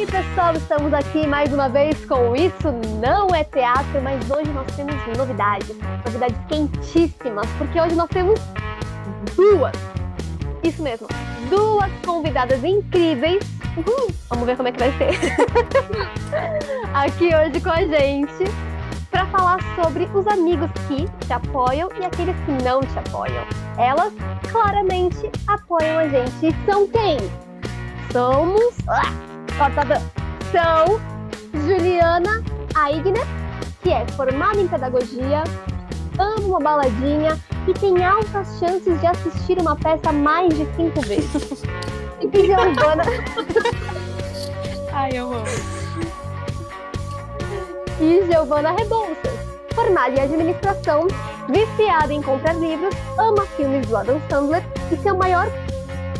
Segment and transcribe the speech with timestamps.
[0.00, 4.66] aí, pessoal, estamos aqui mais uma vez com Isso Não É Teatro, mas hoje nós
[4.74, 5.76] temos novidades,
[6.06, 8.40] novidades quentíssimas, porque hoje nós temos
[9.36, 9.74] duas,
[10.62, 11.06] isso mesmo,
[11.50, 13.44] duas convidadas incríveis.
[13.76, 15.10] Uhul, vamos ver como é que vai ser.
[16.94, 18.50] aqui hoje com a gente
[19.10, 23.44] para falar sobre os amigos que te apoiam e aqueles que não te apoiam.
[23.76, 24.14] Elas
[24.50, 26.46] claramente apoiam a gente.
[26.46, 27.18] E são quem?
[28.12, 28.74] Somos.
[28.88, 29.29] Ah,
[29.60, 30.00] cortada.
[30.50, 30.98] São
[31.52, 32.42] Juliana
[32.74, 33.26] Aigner,
[33.82, 35.44] que é formada em pedagogia,
[36.18, 41.62] ama uma baladinha e tem altas chances de assistir uma peça mais de cinco vezes.
[42.22, 43.02] e Giovana.
[44.92, 45.44] Ai, eu amo.
[48.00, 49.38] E Giovana Rebouças,
[49.74, 51.06] formada em administração,
[51.50, 55.46] viciada em comprar livros, ama filmes do Adam Sandler e seu maior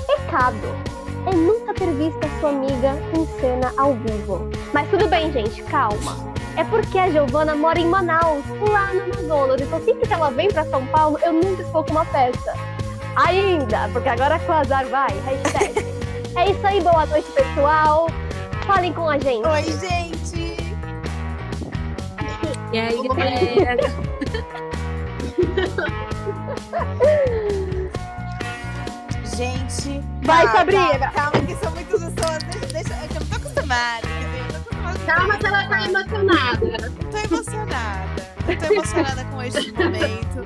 [0.07, 0.90] pecado
[1.31, 4.51] é nunca ter visto a sua amiga em cena ao vivo.
[4.73, 6.31] Mas tudo bem, gente, calma.
[6.57, 9.61] É porque a Giovana mora em Manaus, lá no Amazonas.
[9.61, 12.55] Então sempre que ela vem para São Paulo, eu nunca estou com uma peça.
[13.17, 15.87] Ainda, porque agora com o azar vai, hashtag.
[16.37, 18.09] é isso aí, boa noite, pessoal.
[18.67, 19.47] Falem com a gente.
[19.47, 20.57] Oi, gente!
[22.73, 23.77] E aí, galera?
[29.41, 30.99] Gente, Vai, calma, Sabrina.
[31.13, 32.43] Calma, calma, que são muitas pessoas.
[32.45, 34.07] Deixa, deixa, eu não tô acostumada.
[35.07, 36.91] Calma que ela tá emocionada.
[37.11, 38.23] Tô emocionada.
[38.47, 40.45] Eu tô emocionada com este momento.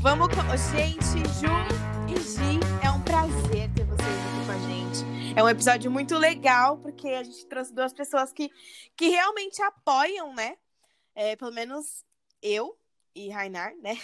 [0.00, 0.42] Vamos com...
[0.76, 1.46] Gente, Ju
[2.08, 5.38] e Gi, é um prazer ter vocês aqui com a gente.
[5.38, 8.50] É um episódio muito legal, porque a gente trouxe duas pessoas que,
[8.96, 10.56] que realmente apoiam, né?
[11.14, 12.04] É, pelo menos
[12.42, 12.76] eu
[13.14, 13.96] e Rainar, né?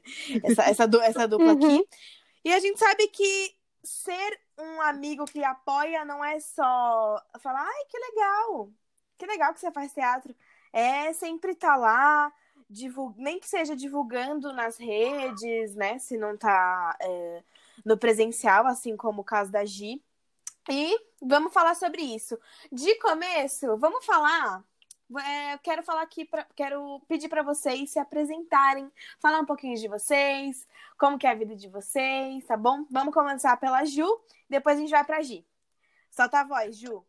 [0.42, 1.66] essa, essa, du- essa dupla Uhum.
[1.66, 1.84] aqui.
[2.46, 3.52] E a gente sabe que
[3.84, 8.70] ser um amigo que apoia não é só falar, ai, que legal,
[9.18, 10.34] que legal que você faz teatro.
[10.72, 12.32] É sempre estar lá,
[12.68, 15.98] divul- nem que seja divulgando nas redes, né?
[15.98, 17.44] Se não tá é,
[17.84, 20.02] no presencial, assim como o caso da Gi.
[20.70, 22.38] E vamos falar sobre isso.
[22.72, 24.64] De começo, vamos falar.
[25.18, 29.76] É, eu quero falar aqui, pra, quero pedir para vocês se apresentarem, falar um pouquinho
[29.76, 30.66] de vocês,
[30.98, 32.86] como que é a vida de vocês, tá bom?
[32.90, 34.06] Vamos começar pela Ju,
[34.48, 35.44] depois a gente vai pra Gi.
[36.10, 37.04] Solta a voz, Ju.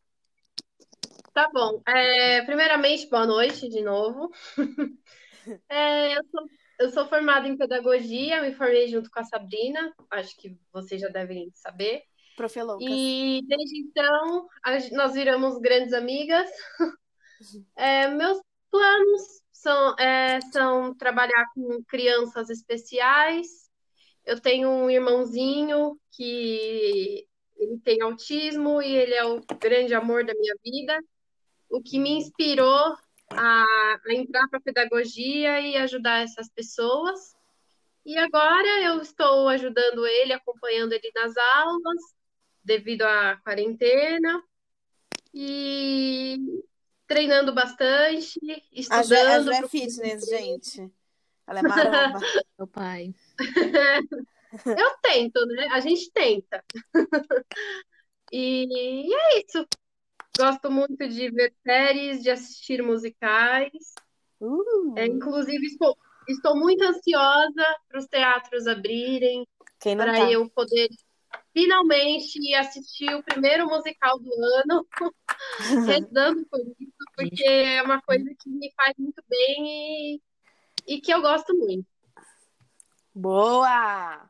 [1.34, 1.82] Tá bom.
[1.88, 4.32] É, primeiramente, boa noite de novo.
[5.70, 10.36] É, eu sou, eu sou formada em pedagogia, me formei junto com a Sabrina, acho
[10.38, 12.02] que vocês já devem saber.
[12.36, 12.88] Profeloucas.
[12.90, 16.50] E desde então, a nós viramos grandes amigas.
[17.76, 18.40] É, meus
[18.72, 23.48] planos são, é, são trabalhar com crianças especiais.
[24.26, 30.34] Eu tenho um irmãozinho que ele tem autismo e ele é o grande amor da
[30.34, 31.00] minha vida.
[31.70, 32.96] O que me inspirou
[33.32, 33.64] a,
[34.06, 37.36] a entrar para a pedagogia e ajudar essas pessoas.
[38.06, 42.02] E agora eu estou ajudando ele, acompanhando ele nas aulas,
[42.64, 44.44] devido à quarentena,
[45.34, 46.38] e
[47.08, 48.40] treinando bastante,
[48.90, 49.44] A Ju, a estudando.
[49.46, 50.92] Ju é pro- fitness, gente.
[51.48, 52.20] Ela é maromba.
[52.58, 53.14] Meu pai.
[54.66, 55.68] Eu tento, né?
[55.72, 56.64] A gente tenta.
[58.32, 59.68] E é isso.
[60.38, 63.94] Gosto muito de ver séries, de assistir musicais.
[64.40, 69.48] Uh, É, inclusive, estou, estou muito ansiosa para os teatros abrirem,
[69.80, 70.32] quem não para tá?
[70.32, 70.90] eu poder
[71.56, 74.86] finalmente assistir o primeiro musical do ano,
[75.88, 80.22] rezando por isso, porque é uma coisa que me faz muito bem e,
[80.86, 81.88] e que eu gosto muito.
[83.14, 84.30] Boa!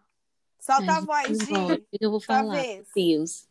[0.59, 1.87] Solta a Ai, voz, gente, Gi.
[1.99, 2.61] Eu vou falar?
[2.95, 3.47] Deus.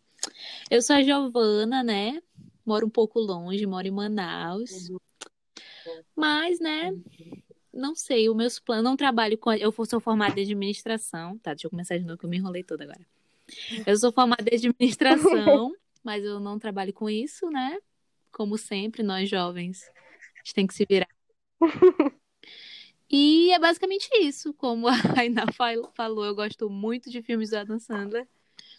[0.70, 2.22] Eu sou a Giovana, né?
[2.64, 4.88] Moro um pouco longe, moro em Manaus.
[6.14, 6.92] Mas, né?
[7.72, 8.84] Não sei, os meus planos.
[8.84, 9.52] Não trabalho com.
[9.52, 11.36] Eu sou formada em administração.
[11.38, 13.04] Tá, deixa eu começar de novo, que eu me enrolei toda agora.
[13.86, 17.78] Eu sou formada em administração, mas eu não trabalho com isso, né?
[18.32, 21.08] Como sempre, nós jovens, a gente tem que se virar.
[23.08, 24.52] E é basicamente isso.
[24.54, 28.26] Como a Ainá fal- falou, eu gosto muito de filmes do Adam Sandler.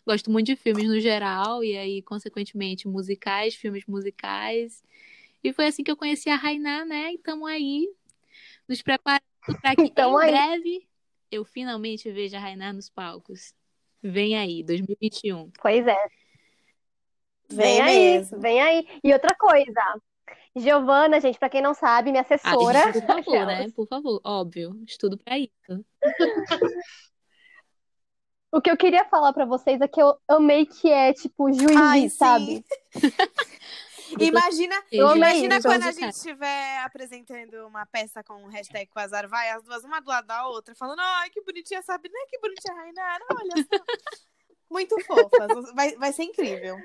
[0.06, 4.84] Gosto muito de filmes no geral, e aí, consequentemente, musicais, filmes musicais.
[5.44, 7.12] E foi assim que eu conheci a Rainá, né?
[7.12, 7.90] E estamos aí,
[8.68, 9.24] nos preparando
[9.62, 10.32] para que Tamo em aí.
[10.32, 10.88] breve
[11.32, 13.54] eu finalmente veja a Rainá nos palcos.
[14.08, 15.50] Vem aí, 2021.
[15.60, 15.98] Pois é.
[17.50, 18.40] Vem Vem aí, mesmo.
[18.40, 18.88] vem aí.
[19.04, 19.82] E outra coisa,
[20.56, 22.92] Giovana, gente, pra quem não sabe, minha Ah, assessora.
[22.94, 23.66] por favor, né?
[23.76, 24.80] Por favor, óbvio.
[24.88, 25.86] Estudo para isso.
[28.52, 32.14] O que eu queria falar pra vocês é que eu amei que é tipo juiz,
[32.14, 32.64] sabe?
[34.20, 35.68] Imagina, Eu imagina isso.
[35.68, 40.00] quando a gente estiver apresentando uma peça com o hashtag Quasar vai, as duas uma
[40.00, 43.64] do lado da outra, falando, ai, que bonitinha a Sabrina, que bonitinha a Rainara, olha
[43.64, 43.84] só.
[44.70, 45.74] Muito fofas.
[45.74, 46.78] Vai, vai ser incrível.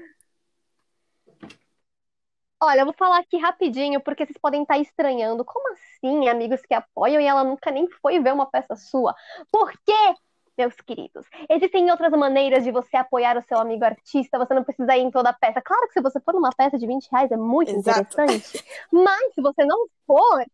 [2.62, 5.44] Olha, eu vou falar aqui rapidinho, porque vocês podem estar estranhando.
[5.44, 9.14] Como assim, amigos que apoiam e ela nunca nem foi ver uma peça sua?
[9.50, 10.14] Por quê,
[10.60, 11.26] meus queridos?
[11.48, 15.10] Existem outras maneiras de você apoiar o seu amigo artista, você não precisa ir em
[15.10, 15.62] toda a peça.
[15.62, 18.00] Claro que se você for numa peça de 20 reais é muito Exato.
[18.00, 20.44] interessante, mas se você não for,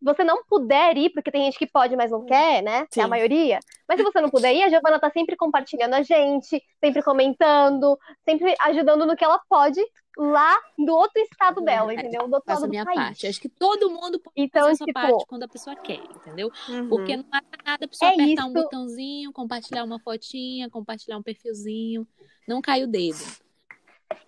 [0.00, 2.86] você não puder ir, porque tem gente que pode, mas não quer, né?
[2.92, 3.10] Que é a Sim.
[3.10, 3.58] maioria.
[3.88, 7.98] Mas se você não puder ir, a Giovana tá sempre compartilhando a gente, sempre comentando,
[8.28, 9.80] sempre ajudando no que ela pode
[10.16, 12.26] lá do outro estado dela, entendeu?
[12.28, 12.96] Do outro lado a do minha país.
[12.96, 13.26] parte.
[13.26, 16.00] Acho que todo mundo pode Então, fazer a sua tipo, parte quando a pessoa quer,
[16.14, 16.50] entendeu?
[16.68, 16.88] Uhum.
[16.88, 18.54] Porque não mata nada a pessoa É apertar um isso.
[18.54, 22.06] botãozinho, compartilhar uma fotinha, compartilhar um perfilzinho.
[22.46, 23.18] Não cai o dedo.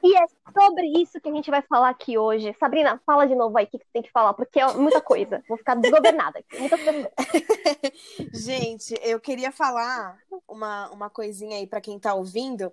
[0.02, 2.54] E é sobre isso que a gente vai falar aqui hoje.
[2.58, 5.42] Sabrina, fala de novo aí o que você tem que falar, porque é muita coisa.
[5.48, 6.42] Vou ficar desgovernada.
[8.32, 10.18] Gente, eu queria falar
[10.48, 12.72] uma, uma coisinha aí pra quem tá ouvindo.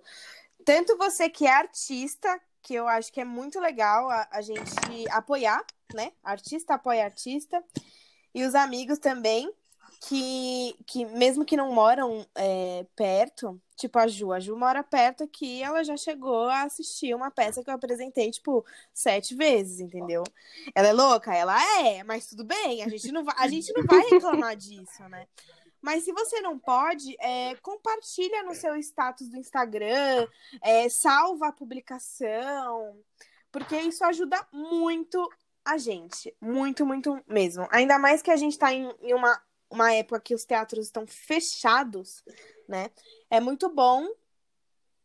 [0.64, 4.74] Tanto você que é artista, que eu acho que é muito legal a, a gente
[5.10, 5.64] apoiar,
[5.94, 6.12] né?
[6.22, 7.62] Artista apoia artista.
[8.34, 9.50] E os amigos também,
[10.06, 15.24] que, que mesmo que não moram é, perto, tipo a Ju, a Ju mora perto
[15.24, 20.24] aqui, ela já chegou a assistir uma peça que eu apresentei, tipo, sete vezes, entendeu?
[20.74, 21.34] Ela é louca?
[21.34, 25.08] Ela é, mas tudo bem, a gente não vai, a gente não vai reclamar disso,
[25.08, 25.26] né?
[25.80, 30.26] Mas se você não pode, é, compartilha no seu status do Instagram,
[30.60, 32.98] é, salva a publicação,
[33.52, 35.30] porque isso ajuda muito
[35.64, 36.34] a gente.
[36.40, 37.68] Muito, muito mesmo.
[37.70, 39.40] Ainda mais que a gente tá em, em uma,
[39.70, 42.24] uma época que os teatros estão fechados,
[42.68, 42.90] né?
[43.30, 44.06] É muito bom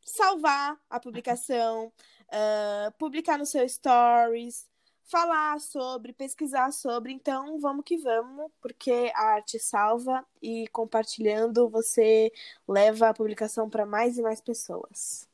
[0.02, 1.92] salvar a publicação,
[2.30, 4.68] ah, publicar no seu stories,
[5.06, 7.14] falar sobre, pesquisar sobre.
[7.14, 12.32] Então, vamos que vamos, porque a arte salva e compartilhando você
[12.68, 15.28] leva a publicação para mais e mais pessoas.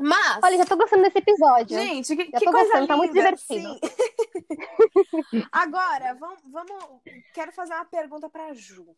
[0.00, 1.76] Mas, Olha, já tô gostando desse episódio.
[1.76, 3.32] gente, que, já que tô coisa gostando, tá muito linda.
[3.32, 3.80] divertido.
[5.50, 7.02] Agora, vamos, vamos.
[7.34, 8.96] Quero fazer uma pergunta para Ju.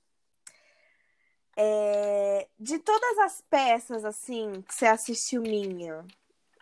[1.63, 6.07] É, de todas as peças assim que você assistiu minha,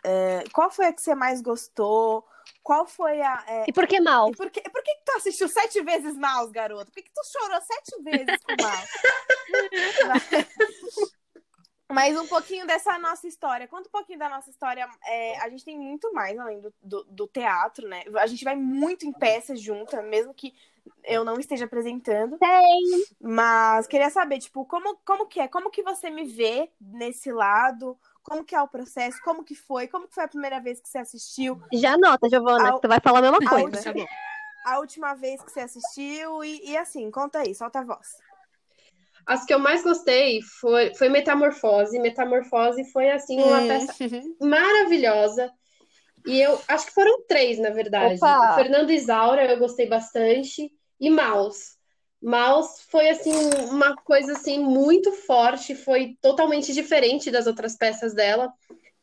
[0.03, 2.27] é, qual foi a que você mais gostou?
[2.61, 3.43] Qual foi a.
[3.47, 4.29] é, E por que mal?
[4.29, 6.91] e por que, por que, que tu assistiu sete vezes Mouse, garoto?
[6.91, 8.89] Por que, que tu chorou sete vezes com Mouse?
[11.91, 13.67] Mas um pouquinho dessa nossa história.
[13.67, 14.87] Conta um pouquinho da nossa história.
[15.05, 18.03] É, a gente tem muito mais além do, do, do teatro, né?
[18.17, 20.53] A gente vai muito em peças junta, mesmo que
[21.03, 22.37] eu não esteja apresentando.
[22.37, 23.05] Tem.
[23.19, 25.47] Mas queria saber, tipo, como, como que é?
[25.47, 27.97] Como que você me vê nesse lado?
[28.21, 29.19] Como que é o processo?
[29.23, 29.87] Como que foi?
[29.87, 31.59] Como que foi a primeira vez que você assistiu?
[31.73, 33.83] Já anota, Giovana, Ao- que tu vai falar a mesma coisa.
[33.83, 34.05] Tá bom.
[34.65, 36.43] A última vez que você assistiu?
[36.43, 38.17] E, e assim, conta aí, solta a voz.
[39.29, 41.99] As que eu mais gostei foi, foi Metamorfose.
[41.99, 43.93] Metamorfose foi, assim, uma peça
[44.41, 45.51] maravilhosa.
[46.25, 48.15] E eu acho que foram três, na verdade.
[48.15, 48.53] Opa!
[48.53, 50.71] O Fernando Isaura eu gostei bastante.
[50.99, 51.77] E Maus.
[52.19, 53.31] Maus foi, assim,
[53.69, 55.75] uma coisa, assim, muito forte.
[55.75, 58.51] Foi totalmente diferente das outras peças dela.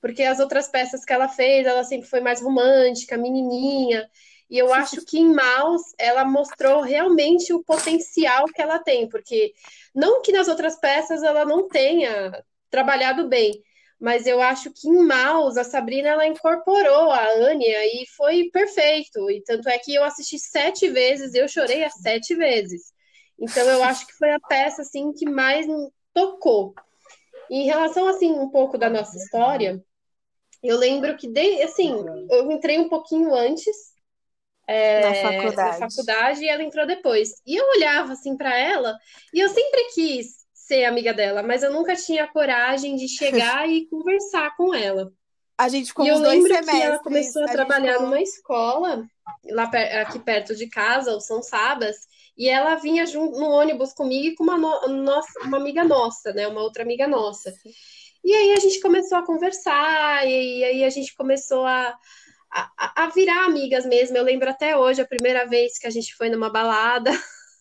[0.00, 4.10] Porque as outras peças que ela fez, ela sempre foi mais romântica, menininha.
[4.48, 9.08] E eu acho que em Maus ela mostrou realmente o potencial que ela tem.
[9.08, 9.52] Porque
[9.94, 13.52] não que nas outras peças ela não tenha trabalhado bem,
[13.98, 19.30] mas eu acho que em Maus a Sabrina ela incorporou a Anya e foi perfeito.
[19.30, 22.92] E tanto é que eu assisti sete vezes, eu chorei as sete vezes.
[23.38, 25.66] Então eu acho que foi a peça assim que mais
[26.14, 26.74] tocou.
[27.50, 29.82] E em relação assim um pouco da nossa história,
[30.62, 31.92] eu lembro que de, assim
[32.30, 33.95] eu entrei um pouquinho antes
[34.66, 35.78] é, Na faculdade.
[35.78, 37.34] faculdade e ela entrou depois.
[37.46, 38.96] E eu olhava assim para ela
[39.32, 43.86] e eu sempre quis ser amiga dela, mas eu nunca tinha coragem de chegar e
[43.88, 45.12] conversar com ela.
[45.58, 46.76] A gente ficou e eu lembro semestres.
[46.78, 49.06] que ela começou a gente trabalhar ficou- numa escola
[49.50, 49.70] lá
[50.02, 51.96] aqui perto de casa, o São Sabas,
[52.36, 56.32] e ela vinha junto no ônibus comigo e com uma, no- nossa, uma amiga nossa,
[56.32, 56.46] né?
[56.48, 57.54] Uma outra amiga nossa.
[58.24, 61.96] E aí a gente começou a conversar, e aí a gente começou a,
[62.50, 64.16] a, a virar amigas mesmo.
[64.16, 67.10] Eu lembro até hoje, a primeira vez que a gente foi numa balada.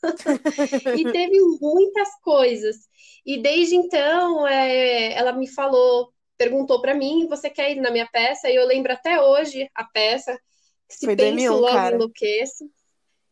[0.97, 2.77] e teve muitas coisas.
[3.25, 8.07] E desde então, é, ela me falou, perguntou para mim: você quer ir na minha
[8.07, 8.49] peça?
[8.49, 10.39] E eu lembro até hoje a peça.
[10.87, 11.95] Se Foi penso, 2001, logo cara.
[11.95, 12.69] enlouqueço.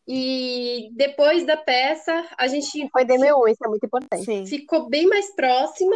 [0.08, 4.26] E depois da peça, a gente Foi DM1, isso é muito importante.
[4.26, 4.46] Sim.
[4.46, 5.96] ficou bem mais próxima.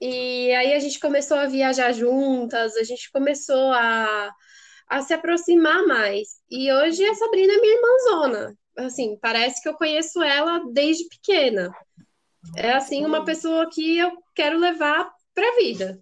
[0.00, 4.32] E aí a gente começou a viajar juntas, a gente começou a,
[4.88, 6.40] a se aproximar mais.
[6.50, 8.58] E hoje a Sabrina é minha irmãzona.
[8.76, 11.74] Assim, parece que eu conheço ela desde pequena.
[12.56, 16.00] É assim uma pessoa que eu quero levar para a vida.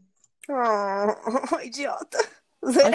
[0.48, 2.18] Oh, idiota.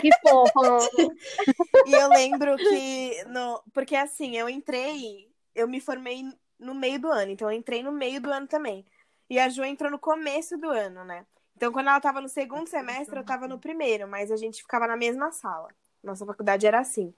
[0.01, 0.51] Que fofo.
[1.87, 6.23] E eu lembro que no, porque assim, eu entrei, eu me formei
[6.59, 8.85] no meio do ano, então eu entrei no meio do ano também.
[9.29, 11.25] E a Ju entrou no começo do ano, né?
[11.55, 14.87] Então, quando ela estava no segundo semestre, eu estava no primeiro, mas a gente ficava
[14.87, 15.69] na mesma sala.
[16.03, 17.13] Nossa faculdade era assim.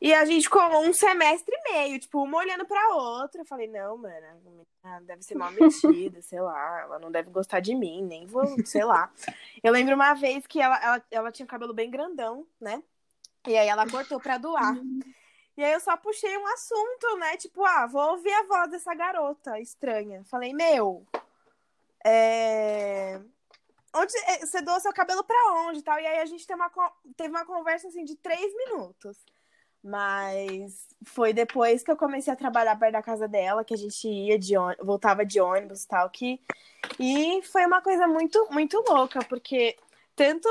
[0.00, 3.40] E a gente ficou um semestre e meio, tipo, uma olhando pra outra.
[3.40, 4.66] Eu falei, não, mano,
[5.02, 8.84] deve ser mal metida, sei lá, ela não deve gostar de mim, nem vou, sei
[8.84, 9.10] lá.
[9.62, 12.82] Eu lembro uma vez que ela, ela, ela tinha cabelo bem grandão, né?
[13.46, 14.76] E aí ela cortou pra doar.
[15.56, 17.36] E aí eu só puxei um assunto, né?
[17.36, 20.22] Tipo, ah, vou ouvir a voz dessa garota estranha.
[20.24, 21.04] Falei, meu,
[22.04, 23.20] é...
[23.94, 25.98] Onde, é, você doa seu cabelo pra onde tal?
[25.98, 26.70] E aí a gente teve uma,
[27.16, 29.16] teve uma conversa assim de três minutos.
[29.82, 34.06] Mas foi depois que eu comecei a trabalhar perto da casa dela, que a gente
[34.06, 36.40] ia de voltava de ônibus e tal, que...
[36.98, 39.76] E foi uma coisa muito, muito louca, porque
[40.14, 40.48] tanto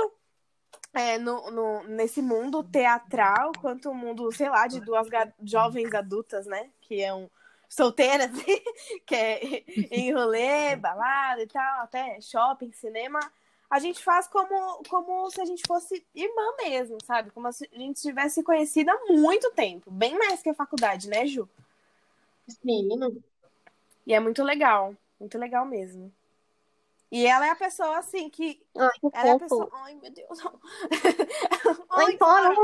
[0.93, 5.07] é, no, no, nesse mundo teatral, quanto o mundo, sei lá, de duas
[5.43, 6.69] jovens adultas, né?
[6.81, 7.29] Que é um
[7.69, 8.31] solteiras,
[9.05, 13.19] que é em rolê, balada e tal, até shopping, cinema
[13.69, 17.29] a gente faz como, como se a gente fosse irmã mesmo, sabe?
[17.29, 19.91] Como se a gente tivesse conhecido há muito tempo.
[19.91, 21.47] Bem mais que a faculdade, né, Ju?
[22.47, 22.89] Sim.
[24.07, 24.95] E é muito legal.
[25.19, 26.11] Muito legal mesmo.
[27.11, 28.59] E ela é a pessoa, assim, que.
[28.75, 29.69] Ai, que ela é a pessoa.
[29.73, 30.39] Ai, meu Deus.
[31.91, 32.55] Ai, embora.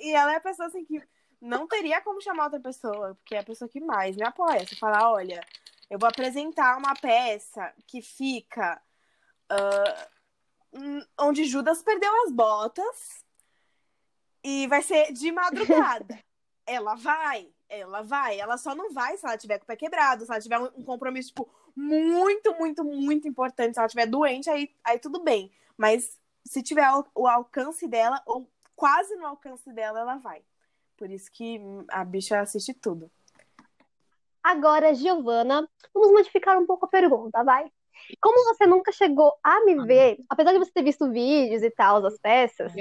[0.00, 1.02] e ela é a pessoa, assim, que
[1.42, 4.64] não teria como chamar outra pessoa, porque é a pessoa que mais me apoia.
[4.64, 5.44] Você fala, olha,
[5.90, 8.80] eu vou apresentar uma peça que fica
[10.72, 13.24] hum, onde Judas perdeu as botas
[14.44, 16.16] e vai ser de madrugada.
[16.64, 20.24] ela vai, ela vai, ela só não vai se ela tiver com o pé quebrado,
[20.24, 24.48] se ela tiver um um compromisso, tipo, muito, muito, muito importante, se ela tiver doente,
[24.48, 25.50] aí, aí tudo bem.
[25.76, 30.44] Mas se tiver o, o alcance dela, ou quase no alcance dela, ela vai.
[31.02, 33.10] Por isso que hum, a bicha assiste tudo.
[34.40, 37.68] Agora, Giovana, vamos modificar um pouco a pergunta, vai?
[38.20, 42.00] Como você nunca chegou a me ver, apesar de você ter visto vídeos e tal,
[42.00, 42.72] das peças,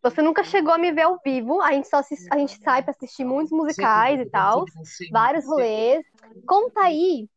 [0.00, 1.60] você nunca chegou a me ver ao vivo.
[1.60, 1.98] A gente só
[2.30, 4.64] a gente sai pra assistir muitos musicais e tal,
[5.10, 6.06] vários rolês.
[6.46, 7.28] Conta aí,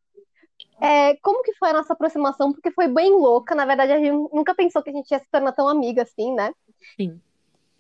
[0.80, 3.56] é, como que foi a nossa aproximação, porque foi bem louca.
[3.56, 6.36] Na verdade, a gente nunca pensou que a gente ia se tornar tão amiga assim,
[6.36, 6.54] né?
[6.96, 7.20] Sim.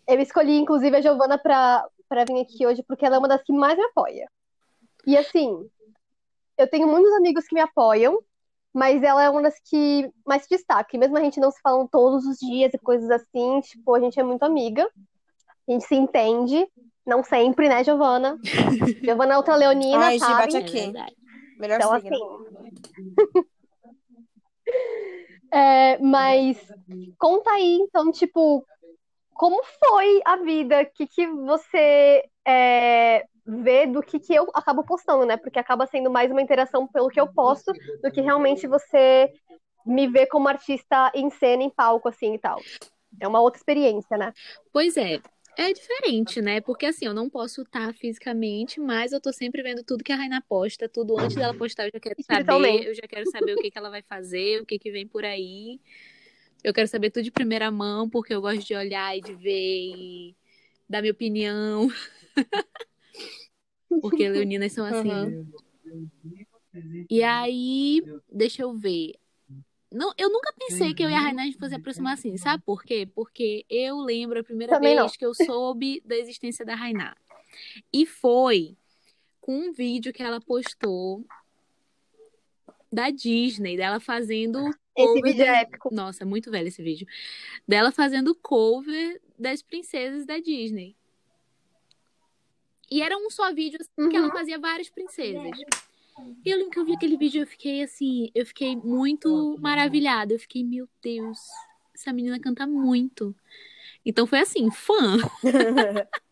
[0.09, 3.43] Eu escolhi, inclusive, a Giovana pra, pra vir aqui hoje, porque ela é uma das
[3.43, 4.29] que mais me apoia.
[5.05, 5.69] E assim,
[6.57, 8.19] eu tenho muitos amigos que me apoiam,
[8.73, 10.89] mas ela é uma das que mais se destaca.
[10.93, 13.99] E mesmo a gente não se falando todos os dias e coisas assim, tipo, a
[13.99, 14.89] gente é muito amiga.
[15.67, 16.67] A gente se entende.
[17.05, 18.37] Não sempre, né, Giovana?
[19.03, 20.53] Giovana é outra leonina, Ai, sabe?
[20.53, 20.93] bate É aqui.
[21.57, 22.09] Melhor Então, assim.
[25.51, 26.59] É, mas
[27.17, 28.63] conta aí, então, tipo,
[29.39, 30.81] como foi a vida?
[30.81, 35.37] O que, que você é, vê do que, que eu acabo postando, né?
[35.37, 37.71] Porque acaba sendo mais uma interação pelo que eu posto
[38.03, 39.31] do que realmente você
[39.85, 42.59] me vê como artista em cena, em palco, assim e tal.
[43.17, 44.33] É uma outra experiência, né?
[44.73, 45.21] Pois é,
[45.57, 46.59] é diferente, né?
[46.59, 50.17] Porque assim, eu não posso estar fisicamente, mas eu tô sempre vendo tudo que a
[50.17, 53.61] Raina posta, tudo antes dela postar, eu já quero saber, eu já quero saber o
[53.61, 55.79] que que ela vai fazer, o que que vem por aí.
[56.63, 59.93] Eu quero saber tudo de primeira mão, porque eu gosto de olhar e de ver
[59.95, 60.35] e
[60.89, 61.87] dar minha opinião.
[64.01, 65.47] Porque leoninas são assim.
[65.85, 67.05] Uhum.
[67.09, 69.13] E aí, deixa eu ver.
[69.91, 73.09] Não, eu nunca pensei que eu e a Rainha fosse aproximar assim, sabe por quê?
[73.15, 75.09] Porque eu lembro a primeira Também vez não.
[75.09, 77.15] que eu soube da existência da Rainá.
[77.91, 78.77] E foi
[79.41, 81.25] com um vídeo que ela postou
[82.91, 85.93] da Disney, dela fazendo Esse cover vídeo é das- épico.
[85.93, 87.07] Nossa, é muito velho esse vídeo.
[87.67, 90.95] Dela fazendo cover das princesas da Disney.
[92.91, 94.31] E era um só vídeo assim, que ela Uhum.
[94.33, 95.57] fazia várias princesas.
[96.45, 99.55] E eu lembro que eu vi aquele vídeo e eu fiquei assim, eu fiquei muito
[99.59, 100.33] maravilhada.
[100.33, 101.37] Eu fiquei, meu Deus,
[101.93, 103.35] essa menina canta muito.
[104.05, 105.17] Então foi assim, fã.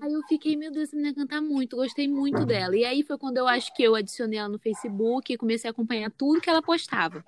[0.00, 2.76] Aí eu fiquei, meu Deus, essa menina canta muito, gostei muito dela.
[2.76, 5.72] E aí foi quando eu acho que eu adicionei ela no Facebook e comecei a
[5.72, 7.24] acompanhar tudo que ela postava.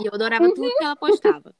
[0.00, 1.54] E eu adorava tudo que ela postava.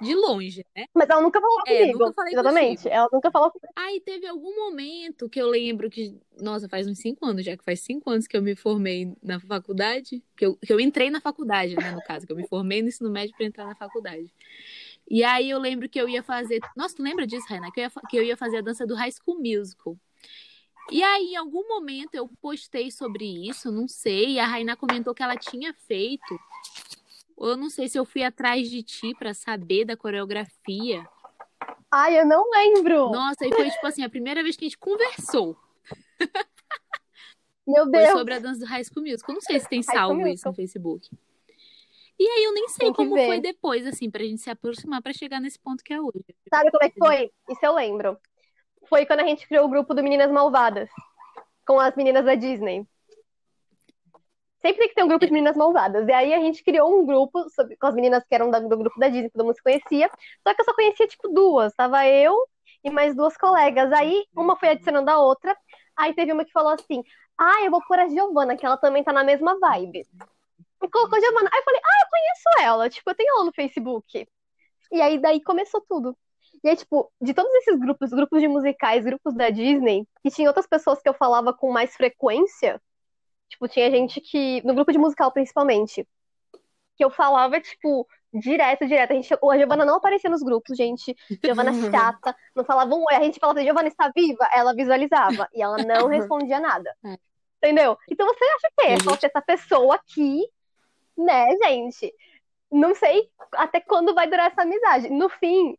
[0.00, 0.86] De longe, né?
[0.94, 1.98] Mas ela nunca falou É, comigo.
[1.98, 2.76] nunca falei Exatamente.
[2.76, 2.94] contigo.
[2.94, 3.72] Ela nunca falou comigo.
[3.74, 7.64] Aí teve algum momento que eu lembro que, nossa, faz uns cinco anos já, que
[7.64, 11.20] faz cinco anos que eu me formei na faculdade, que eu, que eu entrei na
[11.20, 14.32] faculdade, né, no caso, que eu me formei no ensino médio para entrar na faculdade.
[15.10, 16.60] E aí eu lembro que eu ia fazer.
[16.76, 17.70] Nossa, tu lembra disso, Renan?
[17.70, 19.96] Que eu ia, que eu ia fazer a dança do High School Musical.
[20.90, 24.34] E aí, em algum momento, eu postei sobre isso, não sei.
[24.34, 26.38] E a Raina comentou que ela tinha feito.
[27.38, 31.06] Eu não sei se eu fui atrás de ti pra saber da coreografia.
[31.90, 33.10] Ai, eu não lembro.
[33.10, 35.56] Nossa, e foi tipo assim, a primeira vez que a gente conversou.
[37.66, 38.18] Meu Foi Deus.
[38.18, 39.30] sobre a dança do High School Musical.
[39.30, 41.10] Eu não sei se tem High salvo isso no Facebook.
[42.18, 43.26] E aí eu nem sei como ver.
[43.26, 46.24] foi depois, assim, pra gente se aproximar pra chegar nesse ponto que é hoje.
[46.52, 47.30] Sabe como é que foi?
[47.48, 48.18] Isso eu lembro.
[48.88, 50.88] Foi quando a gente criou o grupo do Meninas Malvadas.
[51.66, 52.84] Com as meninas da Disney.
[54.60, 56.08] Sempre tem que ter um grupo de meninas malvadas.
[56.08, 58.98] E aí a gente criou um grupo sobre- com as meninas que eram do grupo
[58.98, 60.10] da Disney, que todo mundo se conhecia.
[60.46, 61.72] Só que eu só conhecia, tipo, duas.
[61.74, 62.34] Tava eu
[62.82, 63.92] e mais duas colegas.
[63.92, 65.56] Aí uma foi adicionando a outra.
[65.96, 67.04] Aí teve uma que falou assim:
[67.36, 70.04] Ah, eu vou pôr a Giovana, que ela também tá na mesma vibe.
[70.78, 71.50] Colocou a Giovana.
[71.52, 72.90] Aí eu falei: Ah, eu conheço ela.
[72.90, 74.28] Tipo, eu tenho ela no Facebook.
[74.92, 76.16] E aí daí começou tudo.
[76.62, 80.48] E aí, tipo, de todos esses grupos, grupos de musicais, grupos da Disney, e tinha
[80.48, 82.80] outras pessoas que eu falava com mais frequência.
[83.48, 84.62] Tipo, tinha gente que.
[84.64, 86.06] No grupo de musical, principalmente.
[86.96, 89.12] Que eu falava, tipo, direto, direto.
[89.12, 91.14] A, gente, a Giovana não aparecia nos grupos, gente.
[91.42, 92.34] Giovana chata.
[92.54, 93.14] Não falava um oi.
[93.14, 94.48] A gente falava, Giovana está viva?
[94.52, 95.48] Ela visualizava.
[95.54, 96.94] E ela não respondia nada.
[97.04, 97.16] É.
[97.58, 97.96] Entendeu?
[98.10, 100.42] Então você acha que é só ser essa pessoa aqui,
[101.18, 102.14] né, gente?
[102.70, 105.10] Não sei até quando vai durar essa amizade.
[105.10, 105.76] No fim,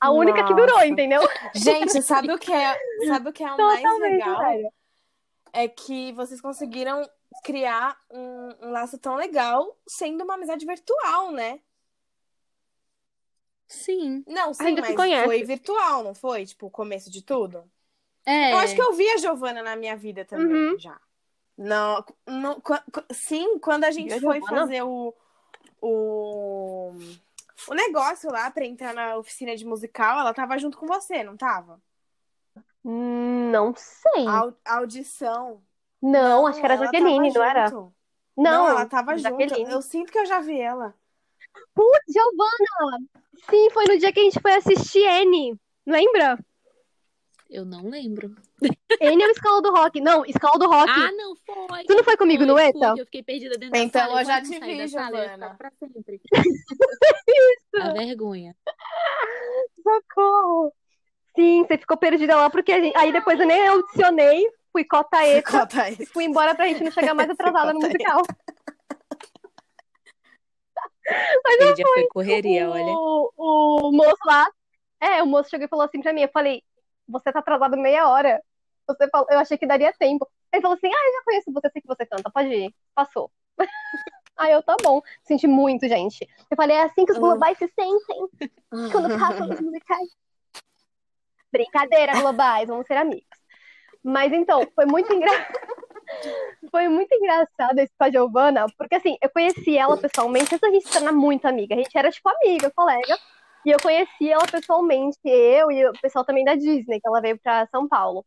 [0.00, 1.20] a única que durou, entendeu?
[1.54, 4.38] Gente, sabe o que é, sabe o que é o mais Totalmente, legal?
[4.38, 4.72] velho.
[5.52, 7.02] É que vocês conseguiram
[7.44, 11.60] criar um, um laço tão legal sendo uma amizade virtual, né?
[13.66, 14.24] Sim.
[14.26, 15.26] Não, sim, mas conhece.
[15.26, 16.46] foi virtual, não foi?
[16.46, 17.70] Tipo, o começo de tudo?
[18.24, 18.52] É.
[18.52, 20.78] Eu acho que eu vi a Giovana na minha vida também, Uhum.
[20.78, 20.98] já.
[21.58, 22.62] Não, não,
[23.10, 24.60] sim, quando a gente a foi Giovana?
[24.60, 25.12] fazer o,
[25.82, 26.92] o,
[27.68, 31.36] o negócio lá pra entrar na oficina de musical, ela tava junto com você, não
[31.36, 31.82] tava?
[32.84, 34.28] Não sei.
[34.28, 35.60] A, a audição.
[36.00, 37.66] Não, acho que era ela Jaqueline, não era?
[37.66, 37.92] junto.
[38.36, 39.22] Não, ela tava junto.
[39.28, 39.72] Jaqueline.
[39.72, 40.94] Eu sinto que eu já vi ela.
[41.74, 43.04] Putz, Giovana!
[43.50, 45.58] Sim, foi no dia que a gente foi assistir N.
[45.84, 46.38] Lembra?
[47.50, 48.34] Eu não lembro.
[49.00, 50.00] N é o Escola do Rock.
[50.02, 50.90] Não, Escola do Rock.
[50.90, 51.84] Ah, não, foi.
[51.84, 52.90] tu não foi comigo no Foi, ETA?
[52.90, 54.20] fui, Eu fiquei perdida dentro da Então, sala.
[54.20, 55.54] eu já te vi, da eu Giovana.
[55.56, 56.20] pra sempre.
[57.80, 58.54] A vergonha.
[59.82, 60.72] Socorro!
[61.34, 62.96] Sim, você ficou perdida lá porque a gente...
[62.98, 66.90] aí depois eu nem audicionei, fui cota ETA Cota e fui embora pra gente não
[66.90, 68.20] chegar mais atrasada no musical.
[71.46, 72.84] Ele já foi correria, olha.
[72.92, 74.46] o, o moço lá,
[75.00, 76.62] é, o moço chegou e falou assim pra mim, eu falei,
[77.08, 78.42] você tá atrasado meia hora.
[78.86, 80.28] Você falou, eu achei que daria tempo.
[80.52, 82.74] Ele falou assim, ah, eu já conheço você, sei que você canta, pode ir.
[82.94, 83.30] Passou.
[84.36, 85.02] Aí eu, tá bom.
[85.24, 86.26] Senti muito, gente.
[86.50, 88.28] Eu falei, é assim que os globais se sentem
[88.92, 90.08] quando passam nos musicais.
[91.50, 93.26] Brincadeira, globais, vamos ser amigos.
[94.02, 95.58] Mas então, foi muito engraçado.
[96.70, 100.70] Foi muito engraçado isso com a Giovana, porque assim, eu conheci ela pessoalmente antes da
[100.70, 101.74] gente se tornar muito amiga.
[101.74, 103.18] A gente era tipo amiga, colega.
[103.66, 107.38] E eu conheci ela pessoalmente, eu e o pessoal também da Disney, que ela veio
[107.38, 108.24] pra São Paulo.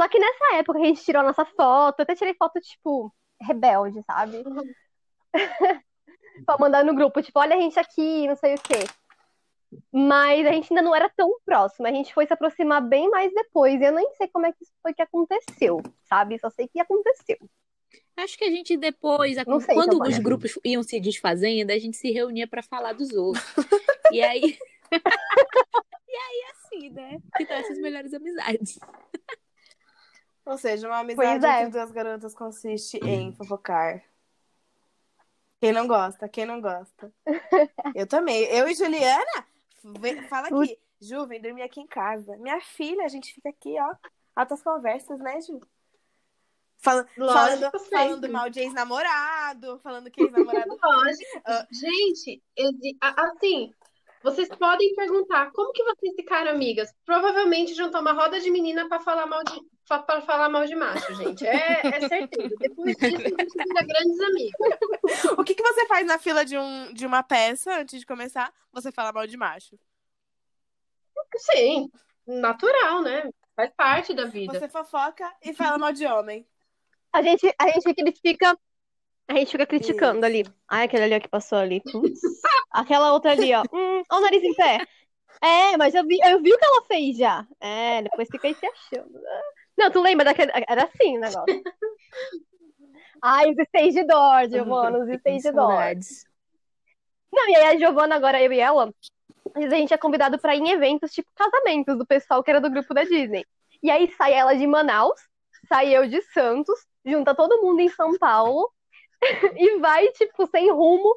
[0.00, 3.12] Só que nessa época a gente tirou a nossa foto, eu até tirei foto, tipo,
[3.40, 4.42] rebelde, sabe?
[6.46, 8.80] pra mandar no grupo, tipo, olha a gente aqui, não sei o quê.
[9.92, 13.32] Mas a gente ainda não era tão próxima, a gente foi se aproximar bem mais
[13.32, 13.80] depois.
[13.80, 16.38] E eu nem sei como é que isso foi que aconteceu, sabe?
[16.38, 17.38] Só sei que aconteceu.
[18.16, 21.96] Acho que a gente depois, Não sei, quando os grupos iam se desfazendo, a gente
[21.96, 23.44] se reunia pra falar dos outros.
[24.12, 24.56] e aí.
[26.08, 27.18] e aí, assim, né?
[27.36, 28.78] Que tá essas melhores amizades.
[30.46, 31.62] Ou seja, uma amizade é.
[31.62, 34.04] entre duas garotas consiste em fofocar.
[35.60, 37.12] Quem não gosta, quem não gosta.
[37.96, 38.44] Eu também.
[38.44, 39.46] Eu e Juliana,
[39.98, 40.78] vem- fala aqui.
[41.00, 42.36] Ju, vem dormir aqui em casa.
[42.36, 43.94] Minha filha, a gente fica aqui, ó.
[44.36, 45.60] Altas conversas, né, Ju?
[46.84, 47.88] Fala- falando, sempre.
[47.90, 50.68] falando mal de ex-namorado, falando que ex-namorado.
[50.84, 51.42] Lógico.
[51.46, 51.66] Ah.
[51.72, 52.42] Gente,
[53.00, 53.72] assim,
[54.22, 56.92] vocês podem perguntar como que vocês ficaram amigas?
[57.06, 61.14] Provavelmente juntou uma roda de menina pra falar mal de pra falar mal de macho,
[61.14, 61.46] gente.
[61.46, 62.54] É, é certeza.
[62.58, 65.24] Depois disso, a gente vira grandes amigas.
[65.38, 68.52] o que, que você faz na fila de, um, de uma peça antes de começar?
[68.72, 69.78] Você fala mal de macho.
[71.36, 71.90] Sim,
[72.26, 73.30] natural, né?
[73.56, 74.58] Faz parte da vida.
[74.58, 76.46] Você fofoca e fala mal de homem.
[77.14, 78.58] A gente, a gente, fica,
[79.28, 80.44] a gente fica criticando ali.
[80.68, 81.80] Ai, aquele ali ó, que passou ali.
[81.80, 82.20] Putz.
[82.72, 83.62] Aquela outra ali, ó.
[83.72, 84.84] Hum, ó o nariz em pé.
[85.40, 87.46] É, mas eu vi, eu vi o que ela fez já.
[87.60, 89.12] É, depois fica aí se achando.
[89.78, 90.50] Não, tu lembra daquele.
[90.68, 91.62] Era assim o negócio.
[93.22, 95.70] Ai, os stage door, Giovana, os stage door.
[95.70, 96.24] Saudades.
[97.32, 98.92] Não, e aí a Giovana, agora eu e ela,
[99.54, 102.70] a gente é convidado pra ir em eventos, tipo casamentos do pessoal que era do
[102.70, 103.46] grupo da Disney.
[103.80, 105.20] E aí sai ela de Manaus,
[105.68, 108.70] sai eu de Santos, junta todo mundo em São Paulo
[109.56, 111.16] e vai, tipo, sem rumo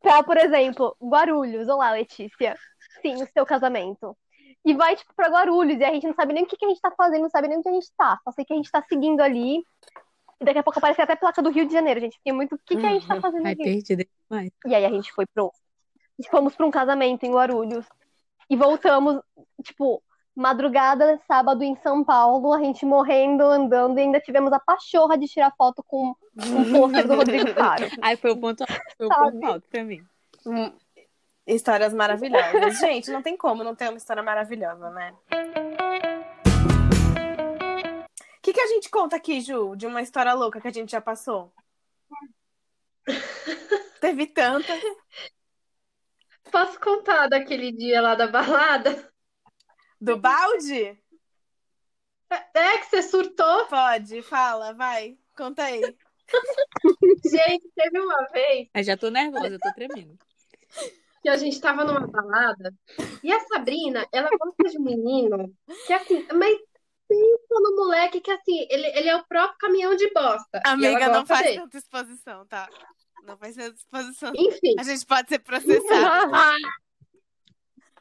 [0.00, 1.68] pra, por exemplo, Guarulhos.
[1.68, 2.56] Olá, Letícia.
[3.02, 4.16] Sim, o seu casamento.
[4.64, 6.68] E vai, tipo, pra Guarulhos, e a gente não sabe nem o que, que a
[6.68, 8.18] gente tá fazendo, não sabe nem onde a gente tá.
[8.24, 9.62] Só sei que a gente tá seguindo ali.
[10.40, 12.16] E daqui a pouco aparece até placa do Rio de Janeiro, gente.
[12.16, 12.54] Fiquei muito.
[12.54, 13.62] O que, que a gente tá fazendo Ai, aqui?
[13.62, 14.50] perdida demais.
[14.66, 15.52] E aí a gente foi pro.
[16.30, 17.86] Fomos pra um casamento em Guarulhos.
[18.48, 19.20] E voltamos,
[19.62, 20.02] tipo,
[20.34, 25.26] madrugada, sábado em São Paulo, a gente morrendo, andando, e ainda tivemos a pachorra de
[25.26, 27.86] tirar foto com um pôster do Rodrigo Faro.
[28.02, 30.04] Ai, foi o ponto alto, foi o ponto alto pra mim.
[30.46, 30.72] Hum,
[31.46, 32.78] Histórias maravilhosas.
[32.78, 35.14] Gente, não tem como não ter uma história maravilhosa, né?
[38.38, 40.92] O que, que a gente conta aqui, Ju, de uma história louca que a gente
[40.92, 41.52] já passou?
[44.00, 44.72] Teve tanta.
[46.50, 49.12] Posso contar daquele dia lá da balada?
[50.04, 50.98] Do balde?
[52.52, 53.66] É que você surtou?
[53.68, 55.16] Pode, fala, vai.
[55.34, 55.80] Conta aí.
[57.24, 60.18] Gente, teve uma vez Ai, já tô nervosa, eu tô tremendo.
[61.22, 62.74] que a gente tava numa balada
[63.22, 65.54] e a Sabrina, ela gosta de um menino
[65.86, 66.58] que assim, mas
[67.08, 70.60] pensa no moleque que assim, ele, ele é o próprio caminhão de bosta.
[70.66, 71.60] Amiga, não faz dele.
[71.60, 72.68] tanta exposição, tá?
[73.22, 74.32] Não faz tanta exposição.
[74.36, 74.74] Enfim.
[74.78, 76.30] A gente pode ser processado.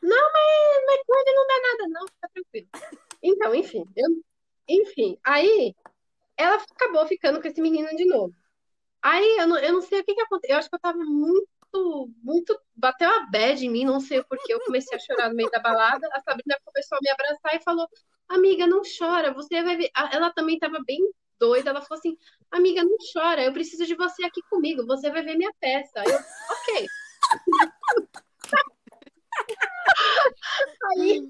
[0.03, 2.67] Não, mas, mas ele não dá nada, não, fica tranquilo.
[3.23, 4.23] Então, enfim, eu,
[4.67, 5.73] enfim, aí
[6.35, 8.35] ela acabou ficando com esse menino de novo.
[9.01, 10.55] Aí eu não, eu não sei o que que aconteceu.
[10.55, 12.59] Eu acho que eu tava muito, muito.
[12.75, 14.53] Bateu a bad em mim, não sei o porquê.
[14.53, 16.07] Eu comecei a chorar no meio da balada.
[16.13, 17.87] A Sabrina começou a me abraçar e falou:
[18.27, 19.89] Amiga, não chora, você vai ver.
[20.11, 20.99] Ela também tava bem
[21.39, 21.69] doida.
[21.69, 22.17] Ela falou assim:
[22.51, 26.03] Amiga, não chora, eu preciso de você aqui comigo, você vai ver minha peça.
[26.05, 26.87] Eu, ok.
[30.91, 31.21] Aí,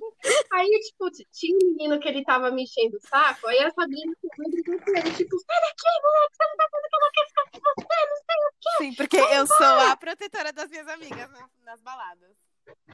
[0.52, 4.13] aí, tipo, tinha um menino que ele tava me enchendo o saco, aí a Sabrina
[4.38, 7.44] brigou com ele, tipo, sai daqui, moleque, você não tá vendo que ela quer ficar
[7.52, 8.70] com você, não sei o quê.
[8.78, 12.36] Sim, porque eu sou a protetora das minhas amigas na- nas baladas.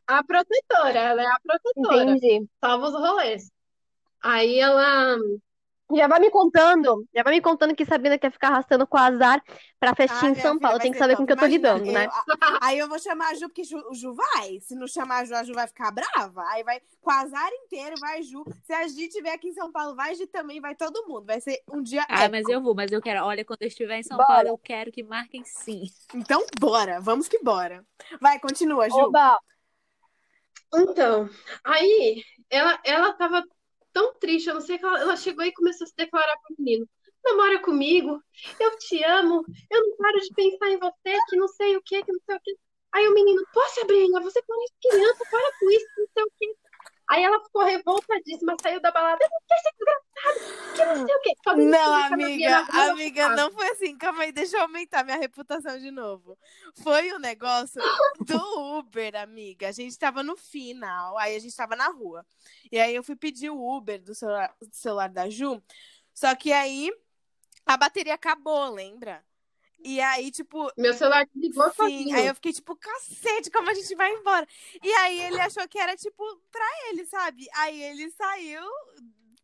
[0.08, 2.48] A protetora, ela é a protetora, Entendi.
[2.60, 3.52] salva os rolês.
[4.22, 5.18] Aí ela,
[5.96, 9.00] Já vai me contando, já vai me contando que Sabrina quer ficar arrastando com o
[9.00, 9.44] azar
[9.80, 10.78] pra festinha Ah, em São Paulo.
[10.80, 11.22] Tem que saber top.
[11.24, 12.06] com que eu tô Imagina, lidando, né?
[12.06, 14.60] eu- a- aí eu vou chamar a Ju, porque Ju, o Ju vai.
[14.62, 16.44] Se não chamar a Ju, a Ju vai ficar brava.
[16.50, 18.44] Aí vai com o azar inteiro, vai Ju.
[18.66, 21.26] Se a Gi estiver aqui em São Paulo, vai Gi também, vai todo mundo.
[21.26, 22.32] Vai ser um dia Ah, épico.
[22.32, 23.26] mas eu vou, mas eu quero.
[23.26, 24.28] Olha, quando eu estiver em São Bora.
[24.28, 25.84] Paulo, eu quero que marquem sim.
[26.14, 27.02] Então, bora.
[27.02, 27.84] Vamos que bora.
[28.22, 28.96] Vai, continua, Ju.
[28.96, 29.40] Oba!
[30.74, 31.28] então,
[31.64, 33.44] aí ela, ela tava
[33.94, 36.56] tão triste, eu não sei que ela, ela chegou e começou a se declarar pro
[36.60, 36.88] menino.
[37.24, 38.22] Namora comigo,
[38.60, 42.04] eu te amo, eu não paro de pensar em você, que não sei o que,
[42.04, 42.58] que não sei o que.
[42.94, 46.59] Aí o menino, pô, Sabrina, você parece criança, para com isso, não sei o que.
[47.10, 51.16] Aí ela ficou revoltadíssima, saiu da balada, eu não quero ser desgraçado, que não sei
[51.16, 53.98] o me Não, amiga, rua, amiga, não foi assim.
[53.98, 56.38] Calma aí, deixa eu aumentar minha reputação de novo.
[56.84, 57.82] Foi o negócio
[58.20, 59.70] do Uber, amiga.
[59.70, 62.24] A gente tava no final, aí a gente tava na rua.
[62.72, 65.60] E aí eu fui pedir o Uber do celular, do celular da Ju.
[66.14, 66.92] Só que aí
[67.66, 69.24] a bateria acabou, lembra?
[69.84, 72.16] E aí, tipo, Meu celular desligou Sim, sozinho.
[72.16, 74.46] aí eu fiquei tipo, cacete, como a gente vai embora?
[74.84, 77.48] E aí ele achou que era tipo pra ele, sabe?
[77.56, 78.64] Aí ele saiu,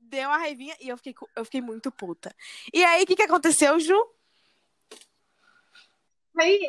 [0.02, 2.36] deu a raivinha e eu fiquei, eu fiquei muito puta.
[2.74, 3.96] E aí, o que que aconteceu, Ju?
[6.38, 6.60] Aí,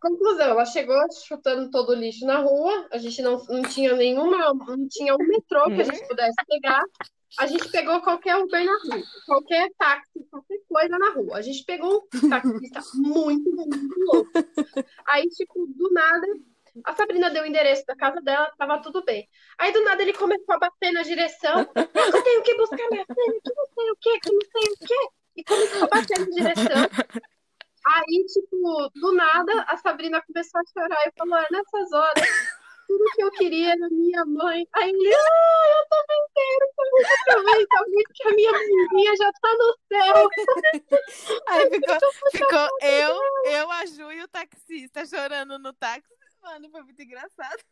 [0.00, 2.88] conclusão, ela chegou chutando todo o lixo na rua.
[2.92, 6.82] A gente não, não tinha nenhuma, não tinha um metrô que a gente pudesse pegar.
[7.38, 11.36] A gente pegou qualquer Uber na rua, qualquer táxi, qualquer coisa na rua.
[11.36, 14.30] A gente pegou um taxista muito, muito louco.
[15.06, 16.26] Aí, tipo, do nada,
[16.84, 19.28] a Sabrina deu o endereço da casa dela, tava tudo bem.
[19.58, 21.60] Aí, do nada, ele começou a bater na direção.
[21.74, 24.86] Eu tenho que buscar minha filha, que não sei o quê, que não sei o
[24.86, 25.08] quê.
[25.36, 27.22] E começou a bater na direção.
[27.86, 32.28] Aí, tipo, do nada, a Sabrina começou a chorar e falou: é nessas horas,
[33.06, 34.66] tudo que eu queria era minha mãe.
[34.74, 39.54] Aí ele, ah, eu também quero, também aproveita muito que a minha menininha já tá
[39.54, 40.28] no céu.
[41.48, 41.96] Aí ficou,
[42.32, 43.20] ficou eu,
[43.52, 46.08] eu, a Ju e o taxista chorando no táxi.
[46.42, 47.62] Mano, foi muito engraçado.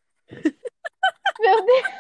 [1.41, 1.95] Meu Deus!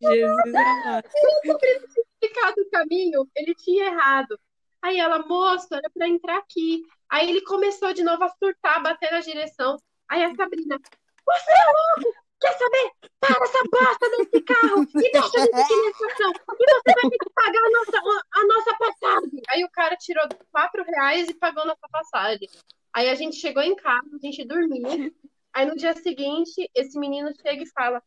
[0.00, 1.08] Jesus amado.
[1.44, 4.38] explicado o caminho, ele tinha errado.
[4.82, 6.82] Aí ela, moço, era pra entrar aqui.
[7.10, 9.76] Aí ele começou de novo a surtar, bater na direção.
[10.08, 10.78] Aí a Sabrina,
[11.24, 12.18] você é louco?
[12.40, 12.92] Quer saber?
[13.18, 16.32] Para essa bosta desse carro e deixa gente aqui na estação.
[16.58, 19.42] E você vai ter que pagar a nossa, a nossa passagem.
[19.48, 22.48] Aí o cara tirou quatro reais e pagou nossa passagem.
[22.92, 25.12] Aí a gente chegou em casa, a gente dormiu.
[25.52, 28.00] Aí no dia seguinte, esse menino chega e fala: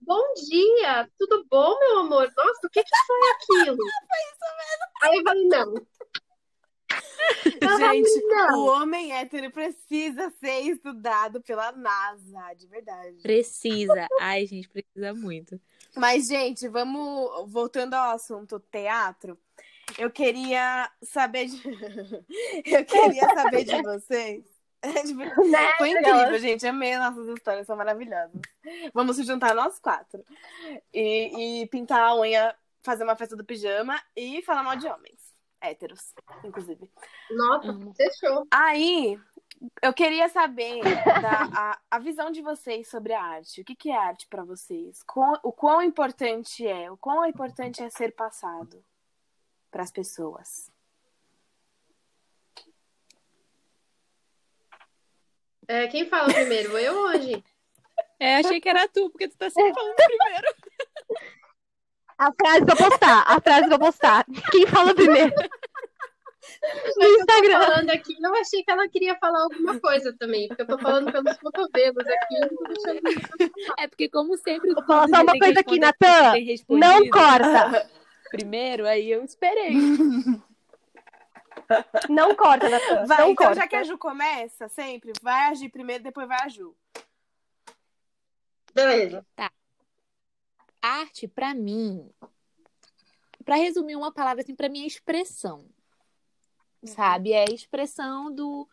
[0.00, 2.30] Bom dia, tudo bom, meu amor?
[2.36, 3.76] Nossa, o que, que foi aquilo?
[4.10, 4.84] Foi isso mesmo.
[5.02, 5.74] Aí eu falei: Não.
[7.78, 8.58] Gente, não.
[8.58, 13.16] o homem hétero precisa ser estudado pela NASA, de verdade.
[13.22, 14.06] Precisa.
[14.20, 15.60] Ai, gente, precisa muito.
[15.96, 19.38] Mas, gente, vamos voltando ao assunto teatro.
[19.98, 21.62] Eu queria saber de...
[22.64, 24.44] Eu queria saber de vocês.
[25.06, 25.72] Tipo, Né?
[25.76, 26.66] Foi incrível, gente.
[26.66, 28.40] Amei nossas histórias, são maravilhosas.
[28.94, 30.24] Vamos se juntar nós quatro.
[30.92, 35.19] E, e pintar a unha, fazer uma festa do pijama e falar mal de homens.
[35.60, 36.90] Héteros, inclusive.
[37.30, 37.92] Nossa, Amo.
[37.94, 38.46] fechou.
[38.50, 39.20] Aí,
[39.82, 40.80] eu queria saber
[41.20, 43.60] da, a, a visão de vocês sobre a arte.
[43.60, 45.02] O que, que é arte pra vocês?
[45.02, 46.90] Quão- o quão importante é?
[46.90, 48.82] O quão importante é ser passado
[49.70, 50.70] para as pessoas?
[55.68, 56.76] É, quem fala primeiro?
[56.78, 57.44] Eu hoje.
[58.18, 60.54] É, achei que era tu, porque tu tá sempre falando primeiro.
[62.20, 64.26] A frase vou postar, a frase vou postar.
[64.52, 65.32] Quem fala primeiro?
[66.96, 67.58] No Instagram.
[67.58, 71.10] Falando aqui, eu achei que ela queria falar alguma coisa também, porque eu tô falando
[71.10, 72.34] pelos cotovelos aqui.
[72.42, 76.34] eu tô É porque, como sempre, Vou falar só uma coisa aqui, Natan.
[76.68, 77.88] Não corta.
[78.30, 79.72] Primeiro, aí eu esperei.
[82.10, 83.06] Não corta, Natan.
[83.06, 83.60] Vai, não então, corta.
[83.60, 86.74] já que a Ju começa sempre, vai agir primeiro, depois vai a Ju.
[88.74, 89.24] Beleza.
[90.82, 92.10] Arte, pra mim,
[93.44, 95.64] pra resumir uma palavra assim, pra mim é expressão.
[96.84, 97.32] Sabe?
[97.32, 98.68] É expressão do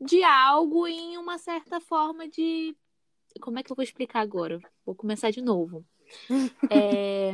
[0.00, 2.76] de algo em uma certa forma de
[3.40, 4.60] como é que eu vou explicar agora?
[4.84, 5.84] Vou começar de novo.
[6.70, 7.32] É...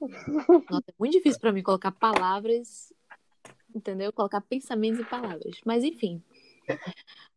[0.00, 2.92] Nossa, é muito difícil pra mim colocar palavras,
[3.74, 4.12] entendeu?
[4.12, 5.60] Colocar pensamentos em palavras.
[5.64, 6.20] Mas enfim,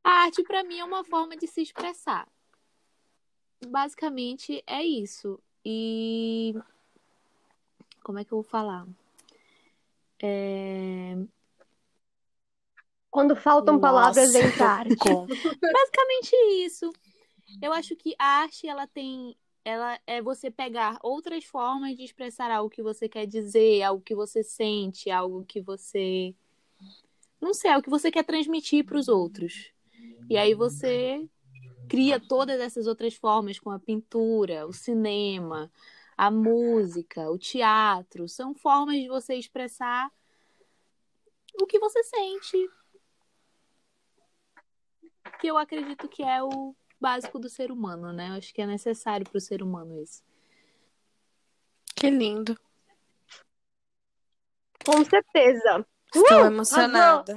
[0.04, 2.28] a arte pra mim é uma forma de se expressar.
[3.68, 5.40] Basicamente é isso.
[5.66, 6.54] E
[8.04, 8.86] como é que eu vou falar?
[10.22, 11.18] É...
[13.10, 14.96] Quando faltam palavras Nossa, entra arte.
[14.98, 16.92] com- Basicamente isso.
[17.62, 22.52] Eu acho que a arte ela tem, ela é você pegar outras formas de expressar
[22.52, 26.36] algo que você quer dizer, algo que você sente, algo que você
[27.42, 29.72] não sei, algo que você quer transmitir para os outros.
[30.30, 31.28] E aí você
[31.88, 35.72] cria todas essas outras formas com a pintura, o cinema,
[36.18, 40.12] a música, o teatro, são formas de você expressar
[41.62, 42.70] o que você sente,
[45.40, 48.30] que eu acredito que é o básico do ser humano, né?
[48.30, 50.24] Eu acho que é necessário para o ser humano isso.
[51.96, 52.58] Que lindo.
[54.86, 55.86] Com certeza.
[56.14, 57.36] Estou Uh, emocionada.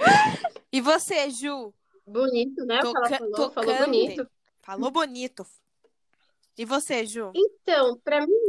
[0.70, 1.72] E você, Ju?
[2.06, 2.80] Bonito, né?
[2.80, 4.28] O que ela Toca- falou, falou bonito.
[4.68, 5.46] Falou bonito.
[6.58, 7.32] E você, Ju?
[7.34, 8.48] Então, pra mim,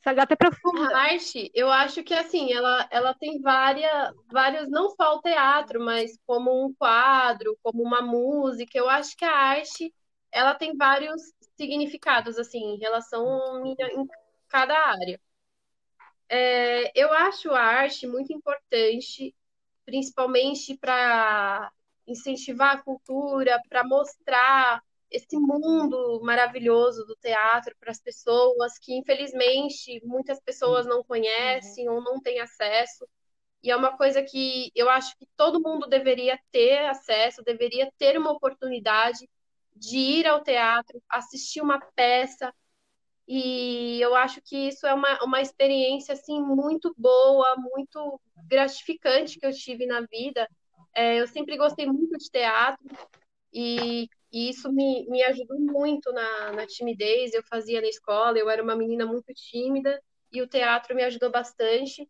[0.00, 0.96] Essa gata é profunda.
[0.96, 5.78] A arte, eu acho que assim, ela, ela tem várias, vários, não só o teatro,
[5.84, 8.78] mas como um quadro, como uma música.
[8.78, 9.92] Eu acho que a arte,
[10.32, 11.20] ela tem vários
[11.54, 14.06] significados, assim, em relação minha, em
[14.48, 15.20] cada área.
[16.30, 19.34] É, eu acho a arte muito importante,
[19.84, 21.70] principalmente para
[22.06, 30.00] incentivar a cultura, para mostrar esse mundo maravilhoso do teatro para as pessoas que, infelizmente,
[30.04, 33.06] muitas pessoas não conhecem ou não têm acesso.
[33.62, 38.18] E é uma coisa que eu acho que todo mundo deveria ter acesso, deveria ter
[38.18, 39.28] uma oportunidade
[39.74, 42.52] de ir ao teatro, assistir uma peça.
[43.28, 49.46] E eu acho que isso é uma, uma experiência assim muito boa, muito gratificante que
[49.46, 50.48] eu tive na vida.
[50.94, 52.84] É, eu sempre gostei muito de teatro
[53.52, 57.32] e, e isso me, me ajudou muito na, na timidez.
[57.32, 59.98] Eu fazia na escola, eu era uma menina muito tímida
[60.30, 62.06] e o teatro me ajudou bastante.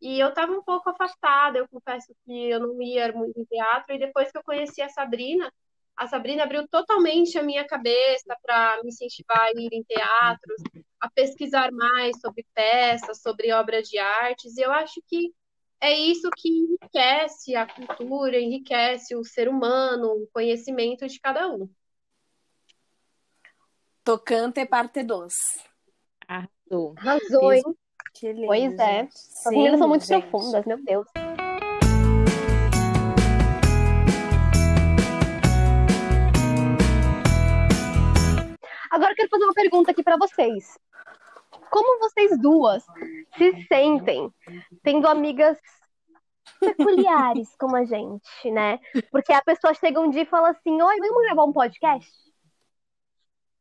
[0.00, 3.94] E eu estava um pouco afastada, eu confesso que eu não ia muito em teatro.
[3.94, 5.52] E depois que eu conheci a Sabrina,
[5.94, 10.62] a Sabrina abriu totalmente a minha cabeça para me incentivar a ir em teatros,
[10.98, 14.56] a pesquisar mais sobre peças, sobre obras de artes.
[14.56, 15.34] E eu acho que
[15.80, 21.68] é isso que enriquece a cultura, enriquece o ser humano, o conhecimento de cada um.
[24.02, 25.32] Tocante parte 2.
[26.26, 26.94] Arrasou.
[26.96, 27.62] Arrasou, hein?
[28.14, 28.46] Que lindo.
[28.46, 29.00] Pois é.
[29.02, 29.14] gente.
[29.14, 30.26] As meninas são Sim, muito gente.
[30.26, 31.06] profundas, meu Deus.
[38.90, 40.76] Agora eu quero fazer uma pergunta aqui pra vocês.
[41.70, 42.84] Como vocês duas
[43.36, 44.32] se sentem
[44.82, 45.58] tendo amigas
[46.60, 48.78] peculiares como a gente, né?
[49.10, 52.10] Porque a pessoa chega um dia e fala assim: Oi, vamos gravar um podcast?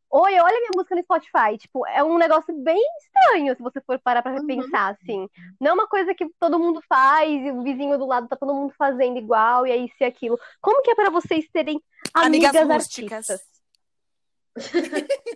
[0.09, 1.57] Oi, olha minha música no Spotify.
[1.57, 4.47] Tipo, é um negócio bem estranho se você for parar pra Uhum.
[4.47, 5.27] pensar, assim.
[5.59, 8.53] Não é uma coisa que todo mundo faz e o vizinho do lado tá todo
[8.53, 10.39] mundo fazendo igual e é isso e aquilo.
[10.61, 13.27] Como que é pra vocês terem Amigas amigas, rústicas.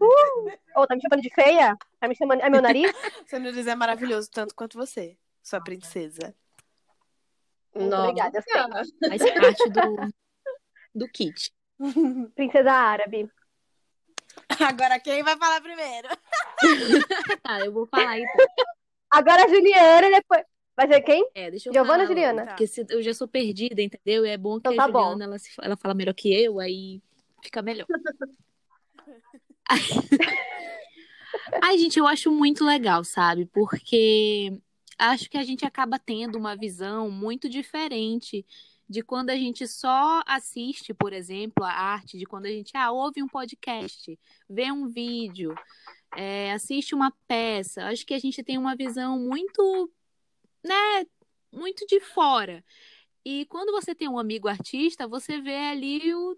[0.00, 0.60] artistas?
[0.76, 1.76] Ô, tá me chamando de feia?
[2.00, 2.40] Tá me chamando.
[2.40, 2.90] É meu nariz?
[3.28, 6.34] Seu nariz é maravilhoso, tanto quanto você, sua princesa.
[7.74, 8.08] Muito Nossa.
[8.08, 8.42] obrigada.
[9.08, 10.12] Faz parte do,
[10.94, 11.52] do kit.
[12.34, 13.30] Princesa árabe.
[14.60, 16.08] Agora quem vai falar primeiro?
[17.42, 18.46] Tá, eu vou falar então.
[19.10, 20.44] Agora a Juliana, depois.
[20.76, 21.28] Vai ser quem?
[21.34, 22.46] É, deixa eu Giovana falar ou Juliana?
[22.46, 24.24] Porque se- eu já sou perdida, entendeu?
[24.24, 25.00] E é bom que Então a tá bom.
[25.00, 27.02] Juliana ela, se- ela fala melhor que eu, aí
[27.42, 27.86] fica melhor.
[31.62, 33.46] Ai, gente, eu acho muito legal, sabe?
[33.46, 34.58] Porque
[34.98, 38.44] acho que a gente acaba tendo uma visão muito diferente
[38.88, 42.90] de quando a gente só assiste, por exemplo, a arte, de quando a gente ah,
[42.92, 45.54] ouve um podcast, vê um vídeo,
[46.14, 47.86] é, assiste uma peça.
[47.86, 49.90] Acho que a gente tem uma visão muito,
[50.62, 51.06] né,
[51.50, 52.62] muito de fora.
[53.24, 56.36] E quando você tem um amigo artista, você vê ali o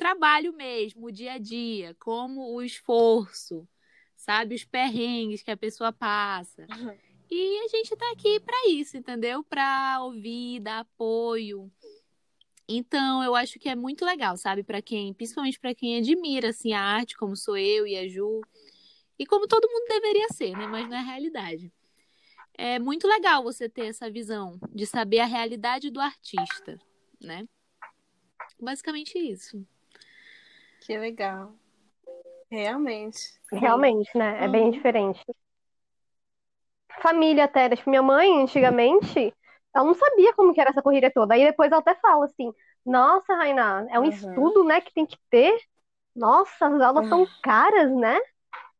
[0.00, 3.68] trabalho mesmo, o dia a dia, como o esforço,
[4.16, 6.66] sabe, os perrengues que a pessoa passa.
[7.30, 9.44] E a gente tá aqui para isso, entendeu?
[9.44, 11.70] Para ouvir, dar apoio.
[12.66, 16.72] Então, eu acho que é muito legal, sabe, para quem, principalmente para quem admira assim
[16.72, 18.40] a arte, como sou eu e a Ju,
[19.18, 21.70] e como todo mundo deveria ser, né, mas não é realidade.
[22.54, 26.78] É muito legal você ter essa visão de saber a realidade do artista,
[27.20, 27.46] né?
[28.58, 29.62] Basicamente isso.
[30.80, 31.54] Que legal.
[32.50, 33.20] Realmente.
[33.52, 34.44] Realmente, né?
[34.44, 34.72] É bem Uhum.
[34.72, 35.20] diferente.
[37.02, 37.68] Família até?
[37.74, 39.34] Tipo, minha mãe, antigamente,
[39.74, 41.34] ela não sabia como que era essa corrida toda.
[41.34, 42.52] Aí depois ela até fala assim,
[42.84, 44.08] nossa, Rainá, é um Uhum.
[44.08, 45.56] estudo, né, que tem que ter.
[46.14, 48.18] Nossa, as aulas são caras, né?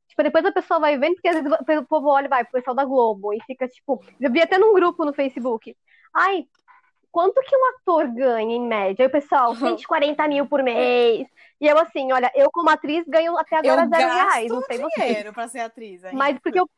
[0.09, 1.37] Tipo, depois a pessoa vai vendo, porque às
[1.67, 4.59] vezes o povo olha, vai, pro pessoal da Globo, e fica, tipo, eu vi até
[4.59, 5.77] num grupo no Facebook.
[6.15, 6.47] Ai,
[7.11, 9.05] quanto que um ator ganha em média?
[9.05, 11.27] Aí o pessoal, 140 mil por mês.
[11.61, 14.63] E eu assim, olha, eu como atriz ganho até agora eu zero gasto reais, não
[14.63, 15.07] sei vocês.
[15.07, 16.05] dinheiro pra ser atriz.
[16.05, 16.17] ainda.
[16.17, 16.69] Mas porque eu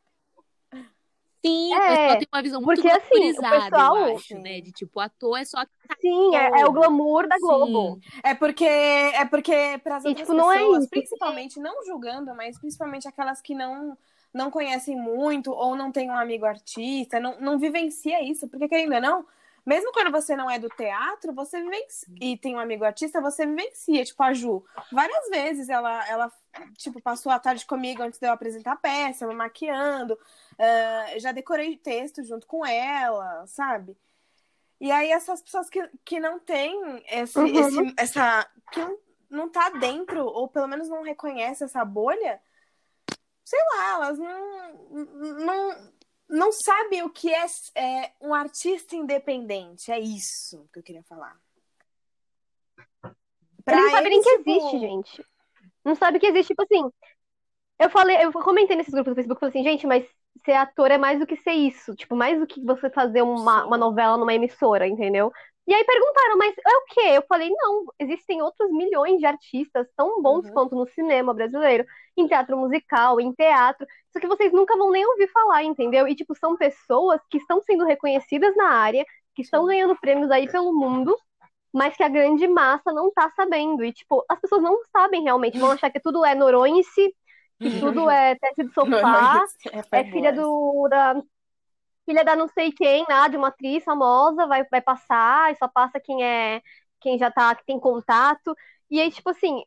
[1.45, 4.61] Sim, É, o pessoal tem uma visão muito porque, assim, o pessoal- eu acho, né?
[4.61, 5.64] De tipo, ator é só
[6.01, 7.99] Sim, é, é o glamour da Globo.
[8.23, 10.90] É porque é porque para as E, tipo, não é pessoas, isso.
[10.90, 13.97] principalmente não julgando, mas principalmente aquelas que não
[14.33, 18.95] não conhecem muito ou não tem um amigo artista, não, não vivencia isso, porque querendo
[18.95, 19.27] ou não,
[19.64, 23.46] mesmo quando você não é do teatro, você vivencia e tem um amigo artista, você
[23.46, 24.64] vivencia, tipo a Ju.
[24.90, 26.33] Várias vezes ela ela
[26.77, 30.18] tipo passou a tarde comigo antes de eu apresentar a peça, me maquiando,
[30.59, 33.96] ah, já decorei texto junto com ela, sabe?
[34.81, 37.46] E aí essas pessoas que, que não têm esse, Uhum.
[37.61, 38.51] esse- essa.
[38.72, 38.98] que não,
[39.31, 42.42] não tá dentro, ou pelo menos não reconhece essa bolha,
[43.44, 44.72] sei lá, elas não.
[45.46, 45.92] não
[46.33, 47.45] não sabem o que é,
[47.77, 49.92] é um artista independente.
[49.92, 51.38] É isso que eu queria falar.
[53.62, 55.27] Pra Eles não sabem nem que tipo, existe, gente.
[55.85, 56.90] Não sabe que existe, tipo assim.
[57.79, 60.07] Eu falei, eu comentei nesses grupos do Facebook, falei assim, gente, mas
[60.45, 61.95] ser ator é mais do que ser isso.
[61.95, 65.31] Tipo, mais do que você fazer uma, uma novela numa emissora, entendeu?
[65.66, 67.01] E aí perguntaram, mas é o quê?
[67.18, 70.53] Eu falei, não, existem outros milhões de artistas tão bons Uhum.
[70.53, 71.85] quanto no cinema brasileiro,
[72.16, 76.07] em teatro musical, em teatro, só que vocês nunca vão nem ouvir falar, entendeu?
[76.09, 80.48] E, tipo, são pessoas que estão sendo reconhecidas na área, que estão ganhando prêmios aí
[80.51, 81.16] pelo mundo,
[81.72, 83.85] mas que a grande massa não tá sabendo.
[83.85, 87.14] E, tipo, as pessoas não sabem realmente, vão achar que tudo é Noronha-se,
[87.62, 89.44] que tudo é teste de sofá,
[89.92, 91.14] é filha do da
[92.07, 95.69] filha da não sei quem, lá, de uma atriz famosa, vai, vai passar, e só
[95.69, 96.61] passa quem é
[97.01, 98.55] quem já tá, que tem contato.
[98.91, 99.62] E aí, tipo assim,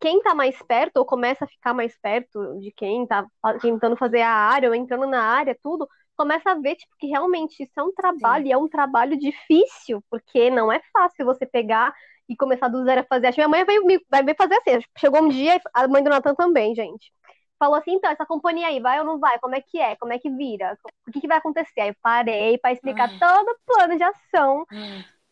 [0.00, 3.26] quem tá mais perto, ou começa a ficar mais perto de quem tá
[3.60, 7.62] tentando fazer a área, ou entrando na área, tudo, começa a ver, tipo, que realmente
[7.62, 11.92] isso é um trabalho, e é um trabalho difícil, porque não é fácil você pegar
[12.28, 13.26] e começar do zero a fazer.
[13.28, 14.80] Acho que minha mãe vai, me- vai me fazer assim.
[14.98, 17.12] Chegou um dia, a mãe do Natan também, gente
[17.60, 19.38] falou assim, então, essa companhia aí, vai ou não vai?
[19.38, 19.94] Como é que é?
[19.96, 20.76] Como é que vira?
[21.06, 21.80] O que, que vai acontecer?
[21.82, 23.18] Aí eu parei para explicar Ai.
[23.18, 24.64] todo o plano de ação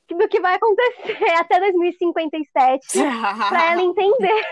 [0.06, 2.86] que- do que vai acontecer até 2057
[3.48, 4.44] para ela entender.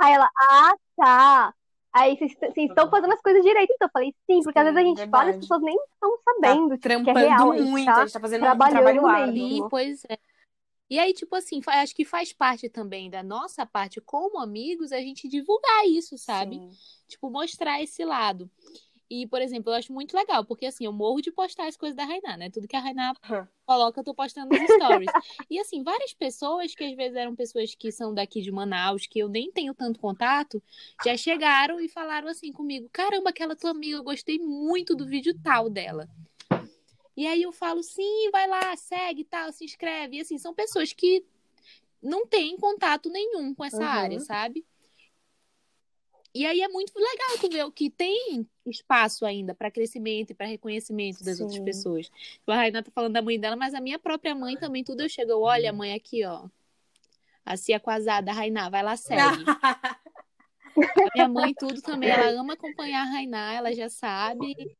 [0.00, 1.54] Aí ela, ah, tá.
[1.94, 3.86] Aí vocês estão fazendo as coisas direito, então.
[3.86, 5.40] Eu falei, sim, porque às Sim, vezes a gente fala e as verdade.
[5.40, 8.12] pessoas nem estão sabendo tá que é trampando real, a gente muito, tá a gente
[8.14, 9.06] tá fazendo um trabalho mesmo.
[9.06, 9.68] árduo.
[9.68, 10.18] Pois é.
[10.92, 15.00] E aí, tipo assim, acho que faz parte também da nossa parte como amigos a
[15.00, 16.56] gente divulgar isso, sabe?
[16.56, 16.70] Sim.
[17.08, 18.50] Tipo, mostrar esse lado.
[19.08, 21.96] E, por exemplo, eu acho muito legal, porque assim, eu morro de postar as coisas
[21.96, 22.50] da Rainá, né?
[22.50, 23.46] Tudo que a Rainá Hum.
[23.64, 25.10] coloca, eu tô postando nos stories.
[25.48, 29.18] e assim, várias pessoas que às vezes eram pessoas que são daqui de Manaus, que
[29.18, 30.62] eu nem tenho tanto contato,
[31.02, 35.34] já chegaram e falaram assim comigo: caramba, aquela tua amiga, eu gostei muito do vídeo
[35.42, 36.06] tal dela.
[37.16, 40.16] E aí eu falo, sim, vai lá, segue e tal, se inscreve.
[40.16, 41.24] E assim, são pessoas que
[42.02, 43.84] não têm contato nenhum com essa Uhum.
[43.84, 44.64] área, sabe?
[46.34, 50.34] E aí é muito legal tu ver o que tem espaço ainda para crescimento e
[50.34, 51.64] para reconhecimento das outras Sim.
[51.64, 52.08] pessoas.
[52.08, 55.02] Tipo, A Raina tá falando da mãe dela, mas a minha própria mãe também, tudo
[55.02, 56.48] eu chego, eu, olha, mãe, aqui, ó.
[57.44, 59.44] A Cia Quasada, a Rainá, vai lá, segue.
[60.74, 64.74] A minha mãe, tudo também, ela ama acompanhar a Rainá, ela já sabe.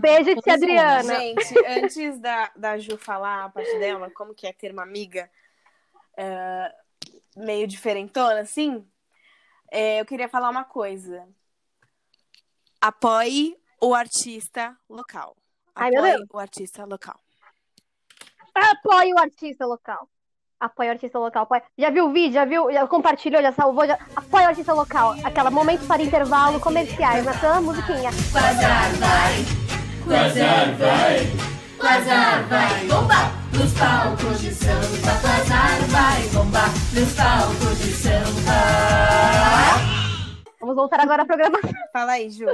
[0.00, 1.16] Beijo, tia Adriana.
[1.16, 5.30] Gente, antes da, da Ju falar a parte dela, como que é ter uma amiga
[6.16, 6.74] é,
[7.36, 8.86] meio diferentona, assim,
[9.70, 11.28] é, eu queria falar uma coisa.
[12.80, 15.36] Apoie o artista local.
[15.74, 16.28] Ai, meu Apoie Deus.
[16.32, 17.20] o artista local.
[18.54, 20.08] Apoie o artista local.
[20.58, 21.42] Apoie o artista local.
[21.42, 21.62] Apoie...
[21.76, 22.32] Já viu o vídeo?
[22.32, 22.72] Já viu?
[22.72, 23.42] Já compartilhou?
[23.42, 23.86] Já salvou?
[23.86, 23.98] Já...
[24.16, 25.14] Apoie o artista local.
[25.22, 27.26] Aquela momento para intervalo comerciais.
[27.26, 28.10] Naquela musiquinha.
[28.32, 29.44] Quasar vai,
[30.04, 31.26] Quasar vai,
[31.78, 35.20] Quasar vai bombar nos palcos de samba.
[35.20, 38.52] Quasar vai bombar nos palcos de samba.
[40.58, 41.70] Vamos voltar agora à programação.
[41.92, 42.46] Fala aí, Ju.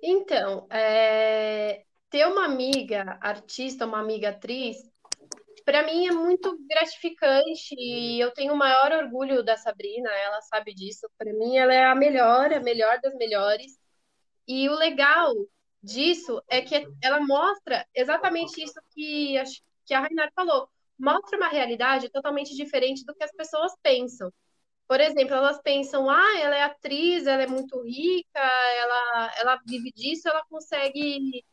[0.00, 4.89] Então, é, ter uma amiga artista, uma amiga atriz,
[5.64, 10.74] para mim é muito gratificante e eu tenho o maior orgulho da Sabrina, ela sabe
[10.74, 11.08] disso.
[11.18, 13.78] Para mim, ela é a melhor, a melhor das melhores.
[14.46, 15.34] E o legal
[15.82, 19.44] disso é que ela mostra exatamente isso que a,
[19.86, 20.68] que a Rainar falou.
[20.98, 24.32] Mostra uma realidade totalmente diferente do que as pessoas pensam.
[24.88, 29.92] Por exemplo, elas pensam, ah, ela é atriz, ela é muito rica, ela, ela vive
[29.92, 31.44] disso, ela consegue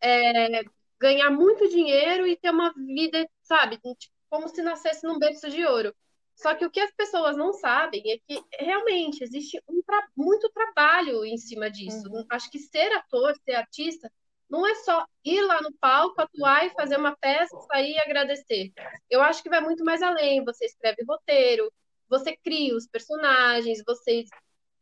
[0.00, 0.62] é,
[1.02, 5.66] ganhar muito dinheiro e ter uma vida, sabe, tipo, como se nascesse num berço de
[5.66, 5.92] ouro.
[6.36, 10.48] Só que o que as pessoas não sabem é que realmente existe um tra muito
[10.50, 12.04] trabalho em cima disso.
[12.30, 14.10] Acho que ser ator, ser artista,
[14.48, 18.72] não é só ir lá no palco, atuar e fazer uma peça, sair e agradecer.
[19.10, 20.44] Eu acho que vai muito mais além.
[20.44, 21.70] Você escreve roteiro,
[22.08, 24.24] você cria os personagens, você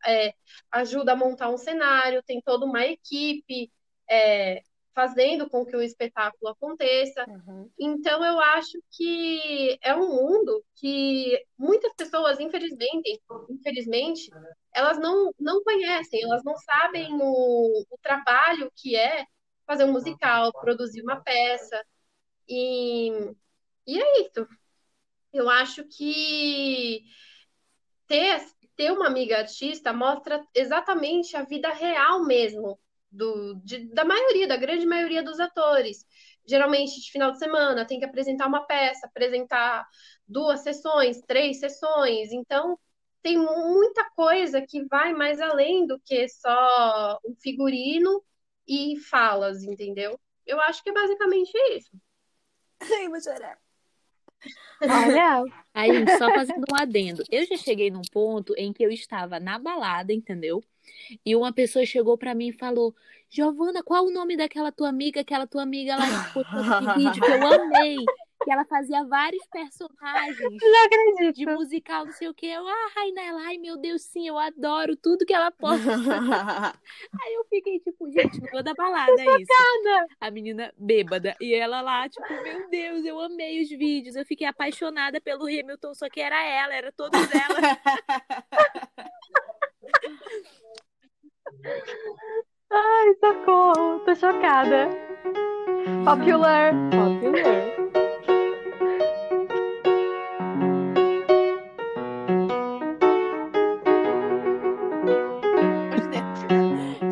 [0.07, 0.35] é,
[0.71, 3.73] ajuda a montar um cenário, tem toda uma equipe
[4.09, 4.62] é,
[4.95, 7.24] fazendo com que o espetáculo aconteça.
[7.28, 7.70] Uhum.
[7.78, 14.30] Então, eu acho que é um mundo que muitas pessoas, infelizmente, infelizmente
[14.72, 19.24] elas não, não conhecem, elas não sabem o, o trabalho que é
[19.66, 21.84] fazer um musical, produzir uma peça.
[22.49, 23.11] E,
[23.86, 24.47] e é isso.
[25.32, 27.03] Eu acho que
[28.09, 32.78] ter, ter uma amiga artista mostra exatamente a vida real mesmo
[33.11, 36.06] do, de, da maioria, da grande maioria dos atores.
[36.46, 39.86] Geralmente, de final de semana, tem que apresentar uma peça, apresentar
[40.26, 42.32] duas sessões, três sessões.
[42.32, 42.78] Então,
[43.22, 48.22] tem muita coisa que vai mais além do que só um figurino
[48.66, 50.18] e falas, entendeu?
[50.46, 51.90] Eu acho que é basicamente isso.
[52.80, 53.58] Ai, vou chorar.
[54.82, 55.44] Olha,
[55.74, 57.22] Aí, só fazendo um adendo.
[57.30, 60.62] Eu já cheguei num ponto em que eu estava na balada, entendeu?
[61.24, 62.95] E uma pessoa chegou pra mim e falou:
[63.28, 65.20] Giovana, qual o nome daquela tua amiga?
[65.20, 66.45] Aquela tua amiga lá que
[66.99, 67.97] vídeo que eu amei.
[68.43, 71.37] Que ela fazia vários personagens não acredito.
[71.37, 72.47] de musical, não sei o que.
[72.47, 75.85] Eu, ah, Rainela, ai meu Deus, sim, eu adoro tudo que ela posta.
[77.22, 79.53] Aí eu fiquei tipo, gente, no meio da balada é isso.
[80.18, 81.37] A menina bêbada.
[81.39, 84.16] E ela lá, tipo, meu Deus, eu amei os vídeos.
[84.16, 87.61] Eu fiquei apaixonada pelo Hamilton, só que era ela, era todos elas.
[92.70, 94.01] Ai, socorro.
[94.05, 94.88] Tô chocada.
[96.05, 96.72] Popular.
[96.91, 97.80] Popular.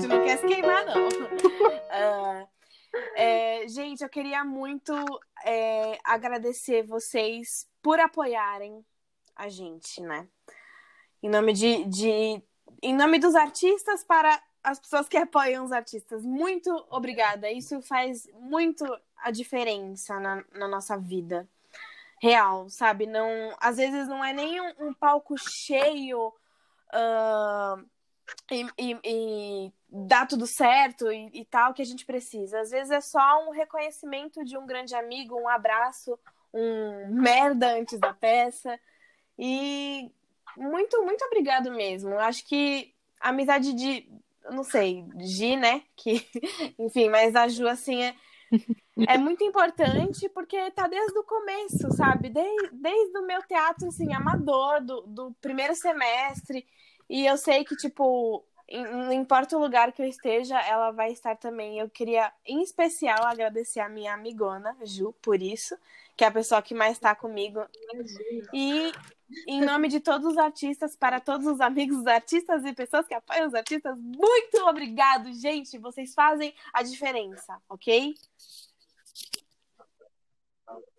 [0.00, 1.08] Tu não quer se queimar, não.
[1.90, 2.46] Ah,
[3.16, 4.92] é, gente, eu queria muito
[5.44, 8.84] é, agradecer vocês por apoiarem
[9.34, 10.28] a gente, né?
[11.22, 12.42] Em nome de, de.
[12.82, 16.24] Em nome dos artistas para as pessoas que apoiam os artistas.
[16.24, 17.50] Muito obrigada.
[17.50, 18.84] Isso faz muito
[19.16, 21.48] a diferença na, na nossa vida.
[22.20, 23.06] Real, sabe?
[23.06, 23.28] Não,
[23.60, 26.32] às vezes não é nem um, um palco cheio.
[26.92, 27.76] ah,
[28.50, 32.60] e, e, e dá tudo certo e, e tal que a gente precisa.
[32.60, 36.18] Às vezes é só um reconhecimento de um grande amigo, um abraço,
[36.52, 38.78] um merda antes da peça.
[39.38, 40.10] E
[40.58, 42.18] muito, muito obrigado mesmo.
[42.18, 44.08] Acho que a amizade de
[44.50, 45.82] não sei, Gi, né?
[45.96, 46.26] Que,
[46.78, 48.14] enfim, mas a Ju, assim, é,
[49.06, 52.30] é muito importante porque tá desde o começo, sabe?
[52.30, 56.66] Desde, desde o meu teatro, assim, amador, do, do primeiro semestre.
[57.08, 61.36] E eu sei que, tipo, não importa o lugar que eu esteja, ela vai estar
[61.36, 61.78] também.
[61.78, 65.76] Eu queria, em especial, agradecer a minha amigona, Ju, por isso,
[66.18, 67.64] que é a pessoa que mais está comigo.
[68.52, 68.92] E
[69.46, 73.46] em nome de todos os artistas, para todos os amigos artistas e pessoas que apoiam
[73.46, 75.78] os artistas, muito obrigado, gente.
[75.78, 78.16] Vocês fazem a diferença, ok?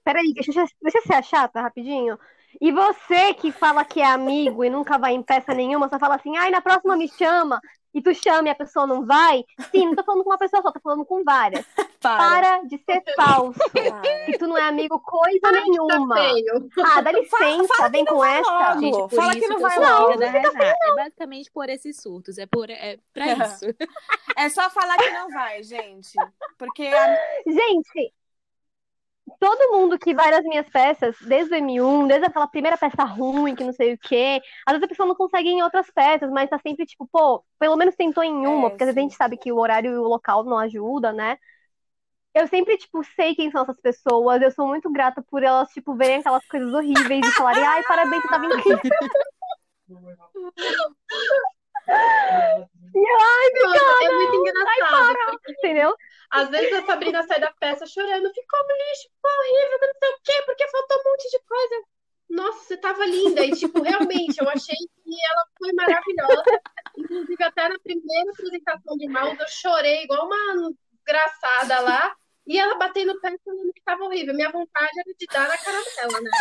[0.05, 2.17] Peraí, deixa, deixa eu ser chata rapidinho.
[2.61, 6.15] E você que fala que é amigo e nunca vai em peça nenhuma, só fala
[6.15, 7.59] assim, ai, na próxima me chama,
[7.93, 9.43] e tu chama e a pessoa não vai.
[9.71, 11.65] Sim, não tô falando com uma pessoa só, tô falando com várias.
[12.01, 13.59] Para de ser falso.
[14.25, 16.15] Que tu não é amigo coisa Tá nenhuma.
[16.85, 18.49] Ah, dá licença, fala vem com essa.
[18.49, 18.79] logo.
[18.79, 20.17] Gente, por Fala isso que não vai logo.
[20.17, 20.63] da Renata.
[20.63, 22.37] É basicamente por esses surtos.
[22.37, 23.65] É, por, é pra isso.
[24.37, 26.13] É só falar que não vai, gente.
[26.57, 28.13] Porque a- Gente,
[29.39, 33.55] todo mundo que vai nas minhas peças, desde o M1, desde aquela primeira peça ruim,
[33.55, 36.30] que não sei o quê, às vezes a pessoa não consegue ir em outras peças,
[36.32, 39.01] mas tá sempre tipo, pô, pelo menos tentou em uma, É, porque às vezes a
[39.01, 41.38] gente sabe que o horário e o local não ajuda, né?
[42.34, 45.95] Eu sempre, tipo, sei quem são essas pessoas, eu sou muito grata por elas, tipo,
[45.95, 48.80] verem aquelas coisas horríveis e falarem, ai, parabéns, você tava incrível.
[52.93, 55.15] Nossa, é muito engraçado.
[55.31, 55.95] porque, Entendeu?
[56.31, 60.09] às vezes a Sabrina sai da peça chorando, ficou um lixo, ficou horrível, não sei
[60.09, 61.83] o quê, porque faltou um monte de coisa.
[62.29, 63.43] Nossa, você tava linda.
[63.43, 66.43] E, tipo, realmente, eu achei que ela foi maravilhosa.
[66.95, 72.15] Inclusive, até na primeira apresentação de Mouse, eu chorei igual uma desgraçada lá.
[72.45, 74.33] E ela batendo o pé falando que tava horrível.
[74.35, 76.31] Minha vontade era de dar na cara dela, né?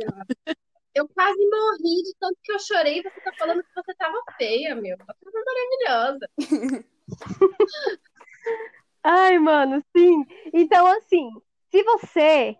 [0.00, 0.56] Ela.
[0.94, 3.02] Eu quase morri de tanto que eu chorei.
[3.02, 4.96] Você tá falando que você tava feia, meu.
[4.96, 6.30] Você tava maravilhosa.
[9.02, 10.24] Ai, mano, sim.
[10.52, 11.30] Então, assim,
[11.70, 12.56] se você.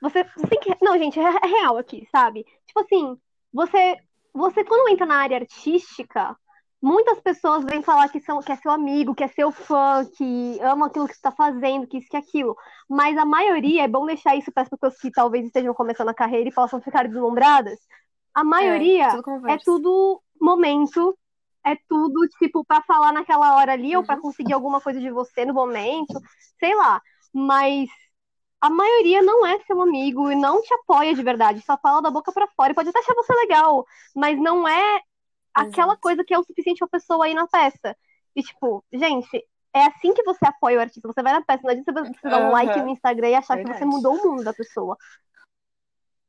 [0.00, 0.84] Você, você tem que.
[0.84, 2.44] Não, gente, é, é real aqui, sabe?
[2.66, 3.20] Tipo assim,
[3.52, 3.96] você.
[4.32, 6.36] Você, quando entra na área artística,
[6.82, 10.58] muitas pessoas vêm falar que, são, que é seu amigo, que é seu fã, que
[10.62, 12.56] ama aquilo que você tá fazendo, que isso, que aquilo.
[12.88, 16.14] Mas a maioria, é bom deixar isso para as pessoas que talvez estejam começando a
[16.14, 17.78] carreira e possam ficar deslumbradas.
[18.34, 19.56] A maioria tudo conversa.
[19.56, 21.16] é tudo momento,
[21.64, 25.44] é tudo, tipo, pra falar naquela hora ali, ou pra conseguir alguma coisa de você
[25.44, 26.18] no momento,
[26.58, 27.02] sei lá.
[27.32, 27.88] Mas
[28.60, 32.10] a maioria não é seu amigo e não te apoia de verdade, só fala da
[32.10, 35.00] boca pra fora e pode até achar você legal, mas não é
[35.54, 36.00] aquela Exato.
[36.00, 37.96] coisa que é o suficiente pra pessoa ir na peça.
[38.34, 39.44] E, tipo, gente.
[39.72, 41.06] É assim que você apoia o artista.
[41.06, 43.56] Você vai na peça, não adianta você você dar um like no Instagram e achar
[43.56, 43.78] que Verdade.
[43.78, 44.96] você mudou o mundo da pessoa.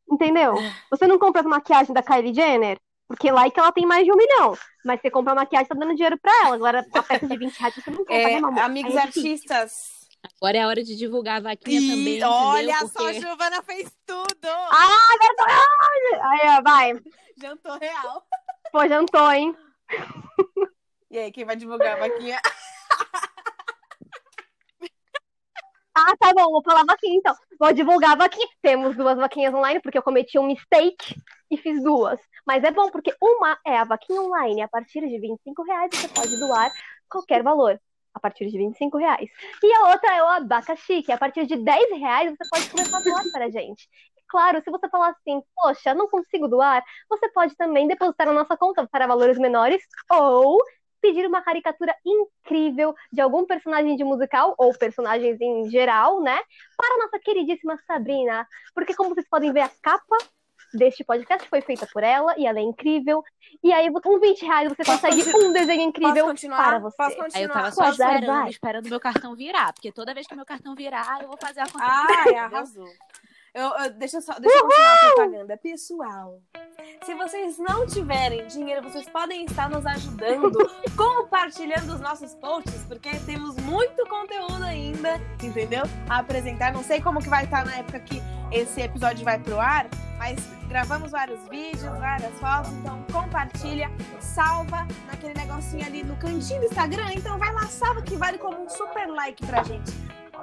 [0.09, 0.55] Entendeu?
[0.91, 2.77] Você não compra as maquiagens da Kylie Jenner?
[3.07, 4.55] Porque like ela tem mais de um milhão.
[4.85, 6.55] Mas você compra a maquiagem tá dando dinheiro pra ela.
[6.55, 8.61] Agora, a peça de 20 reais você não compra, É, né, mamãe?
[8.63, 10.07] amigos Aí é artistas.
[10.39, 12.87] Agora é a hora de divulgar a vaquinha também, Ih, olha entendeu?
[12.89, 14.47] só, a Porque Giovana fez tudo.
[14.47, 16.21] Ah, verdade!
[16.29, 16.93] Aí, ó, vai.
[17.41, 18.23] Jantou real.
[18.71, 19.55] Pô, jantou, hein?
[21.09, 22.39] E aí, quem vai divulgar a vaquinha?
[25.93, 27.35] Ah, tá bom, vou falar vaquinha então.
[27.59, 28.47] Vou divulgar a vaquinha.
[28.61, 31.15] Temos duas vaquinhas online, porque eu cometi um mistake
[31.51, 32.17] e fiz duas.
[32.47, 34.61] Mas é bom, porque uma é a vaquinha online.
[34.61, 36.71] A partir de 25 reais você pode doar
[37.09, 37.77] qualquer valor.
[38.13, 39.29] A partir de 25 reais.
[39.61, 42.97] E a outra é o abacaxi, que a partir de 10 reais você pode começar
[42.97, 43.89] a doar para a gente.
[44.31, 48.55] Claro, se você falar assim, poxa, não consigo doar, você pode também depositar na nossa
[48.55, 50.57] conta para valores menores ou
[51.01, 56.39] pedir uma caricatura incrível de algum personagem de musical ou personagens em geral, né?
[56.77, 58.47] Para a nossa queridíssima Sabrina.
[58.73, 60.15] Porque, como vocês podem ver, a capa
[60.73, 63.21] deste podcast foi feita por ela e ela é incrível.
[63.61, 66.63] E aí, com 20 reais, você Posso consegue continu- um desenho incrível Posso continuar?
[66.69, 66.95] para você.
[66.95, 67.53] Posso Aí eu continuar?
[67.53, 68.49] tava só Azar, esperando, vai.
[68.49, 69.73] esperando meu cartão virar.
[69.73, 71.83] Porque toda vez que meu cartão virar, eu vou fazer a conta.
[71.83, 72.87] Ai, arrasou.
[73.53, 75.57] Eu, eu- deixa eu só deixa eu continuar a propaganda.
[75.57, 76.39] Pessoal,
[77.03, 80.57] se vocês não tiverem dinheiro, vocês podem estar nos ajudando
[80.95, 85.83] compartilhando os nossos posts, porque temos muito conteúdo ainda, entendeu?
[86.09, 86.71] A apresentar.
[86.71, 88.21] Não sei como que vai estar na época que
[88.53, 89.87] esse episódio vai pro ar,
[90.17, 90.39] mas
[90.69, 93.89] gravamos vários vídeos, várias fotos, então compartilha,
[94.21, 98.61] salva naquele negocinho ali no cantinho do Instagram, então vai lá, salva que vale como
[98.63, 99.91] um super like pra gente.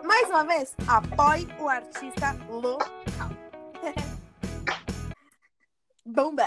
[0.05, 3.31] Mais uma vez, apoie o artista local.
[6.05, 6.45] Bomba!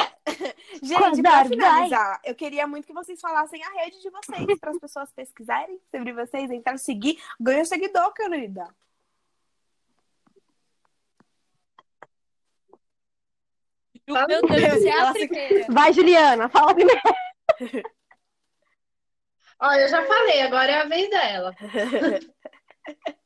[0.81, 4.79] Gente, Quadrar, finalizar, eu queria muito que vocês falassem a rede de vocês, para as
[4.79, 8.67] pessoas pesquisarem sobre vocês, entrar seguir, ganha seguidor, querida.
[14.07, 15.65] Meu Deus, você é a primeira.
[15.69, 17.01] Vai, Juliana, fala primeiro.
[19.59, 21.55] Olha, eu já falei, agora é a vez dela.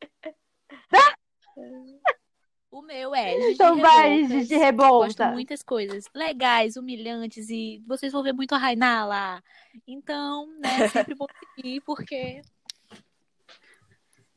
[2.72, 4.48] O meu é Gigi Então vai, Revoltas.
[4.48, 9.42] Gigi Gosto muitas coisas legais, humilhantes e vocês vão ver muito a Rainá lá.
[9.88, 12.42] Então, né, sempre vou seguir porque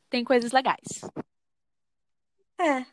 [0.08, 1.02] tem coisas legais.
[2.60, 2.86] É.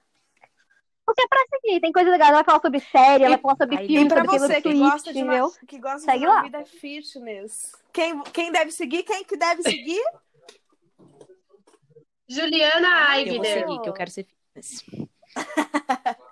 [1.05, 2.29] Porque é pra seguir, tem coisa legal.
[2.29, 4.61] Ela vai falar sobre série, ela vai falar sobre Aí, filme, E pra sobre você
[4.61, 6.41] que gosta de uma, que gosta Segue de uma lá.
[6.41, 7.71] vida fitness.
[7.93, 9.03] Quem, quem deve seguir?
[9.03, 10.03] Quem que deve seguir?
[12.27, 13.59] Juliana Eu vou Aigner.
[13.59, 14.83] seguir, que eu quero ser fitness.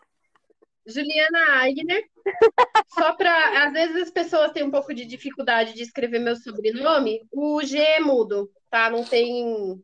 [0.85, 2.09] Juliana Aigner.
[2.89, 3.65] Só para.
[3.65, 7.21] Às vezes as pessoas têm um pouco de dificuldade de escrever meu sobrenome.
[7.31, 8.89] O G é mudo, tá?
[8.89, 9.81] Não tem.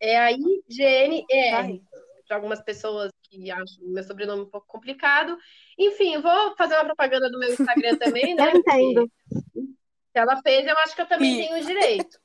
[0.00, 1.52] É I-G-N-E-R.
[1.52, 1.80] Vai.
[2.26, 5.36] Para algumas pessoas que acham meu sobrenome um pouco complicado.
[5.78, 8.52] Enfim, vou fazer uma propaganda do meu Instagram também, né?
[8.52, 9.10] Eu entendo.
[9.32, 12.18] Se ela fez, eu acho que eu também tenho o direito.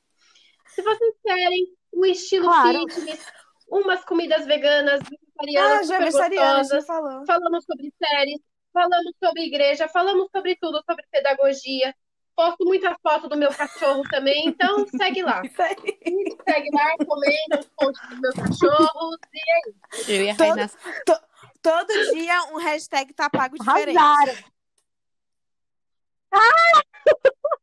[0.66, 2.88] Se vocês querem um estilo Claro.
[2.88, 3.24] fitness,
[3.68, 7.26] umas comidas veganas, Ah, vegetarianas, já super vegetariana, gostosas, falou.
[7.26, 8.40] falamos sobre séries,
[8.72, 11.94] falamos sobre igreja, falamos sobre tudo, sobre pedagogia.
[12.36, 15.40] Posto muita foto do meu cachorro também, então segue lá.
[15.44, 15.54] Isso.
[15.56, 19.18] Segue lá, comenta os posts dos meus cachorros.
[20.06, 20.70] E Eu e a Todo- Rainá.
[21.62, 23.96] Todo dia um hashtag tá pago diferente.
[23.96, 24.34] Arrasaram.
[26.32, 26.82] Ah!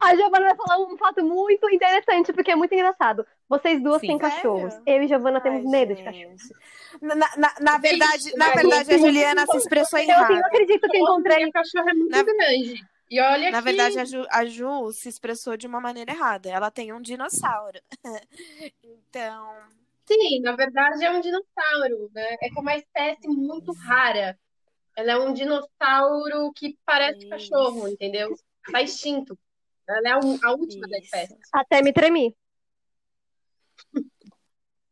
[0.00, 3.26] A Giovana vai falar um fato muito interessante, porque é muito engraçado.
[3.48, 4.06] Vocês duas Sim.
[4.08, 4.34] têm Sério?
[4.36, 4.74] cachorros.
[4.86, 6.26] Eu e Giovana temos Ai, medo de gente.
[6.48, 6.60] cachorro.
[7.02, 10.44] Na, na, na verdade, na verdade, a isso- Juliana se expressou Eu não errado.
[10.46, 11.36] acredito que eu encontrei.
[11.38, 12.74] minha cachorra é muito Na- grande.
[13.10, 16.48] E olha Na que verdade, a Ju, a Ju se expressou de uma maneira errada.
[16.48, 17.80] Ela tem um dinossauro.
[18.84, 19.52] então,
[20.06, 22.36] Sim, na verdade é um dinossauro, né?
[22.42, 24.38] É com uma espécie muito rara.
[24.96, 27.28] Ela é um dinossauro que parece Isso.
[27.28, 28.34] cachorro, entendeu?
[28.70, 29.38] Tá extinto.
[29.90, 31.04] Ela é a, última da Isso.
[31.06, 31.38] espécie.
[31.52, 32.36] Até me tremi.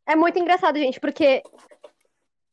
[0.07, 1.43] É muito engraçado, gente, porque.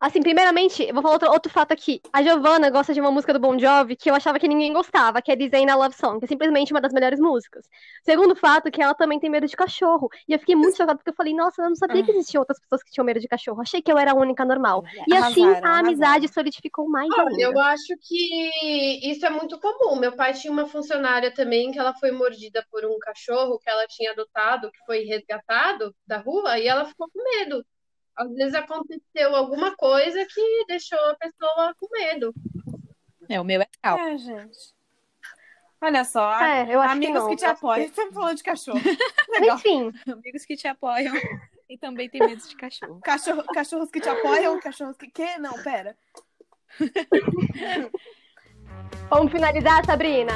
[0.05, 1.99] Assim, primeiramente, eu vou falar outro, outro fato aqui.
[2.13, 5.19] A Giovanna gosta de uma música do Bon Jovi que eu achava que ninguém gostava,
[5.19, 7.67] que é Design a Love Song, que é simplesmente uma das melhores músicas.
[8.03, 10.07] Segundo fato, que ela também tem medo de cachorro.
[10.27, 12.59] E eu fiquei muito chocada porque eu falei, nossa, eu não sabia que existiam outras
[12.59, 13.59] pessoas que tinham medo de cachorro.
[13.59, 14.83] Achei que eu era a única normal.
[15.07, 16.27] E assim a amizade arrasaram.
[16.27, 17.41] solidificou mais Olha, ainda.
[17.41, 19.95] eu acho que isso é muito comum.
[19.95, 23.87] Meu pai tinha uma funcionária também que ela foi mordida por um cachorro que ela
[23.87, 27.65] tinha adotado, que foi resgatado da rua, e ela ficou com medo.
[28.15, 32.33] Às vezes aconteceu alguma coisa que deixou a pessoa com medo.
[33.29, 34.03] É, o meu é calmo.
[34.03, 34.75] é, gente.
[35.81, 37.85] Olha só, É, eu acho amigos que, que, te apoiam.
[37.85, 38.79] Estamos falando de cachorro.
[39.29, 39.57] Legal.
[39.57, 41.13] Enfim, Amigos que te apoiam
[41.69, 42.99] e também tem medo de cachorro.
[43.01, 45.09] Cachorro, cachorros que te apoiam, cachorros que.
[45.11, 45.37] Que?
[45.37, 45.95] Não, pera.
[49.09, 50.33] vamos finalizar, Sabrina.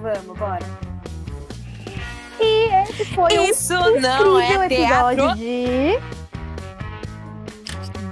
[0.00, 0.85] Vamos, bora.
[2.40, 5.36] E esse foi um Isso não incrível é episódio teatro.
[5.36, 5.98] de.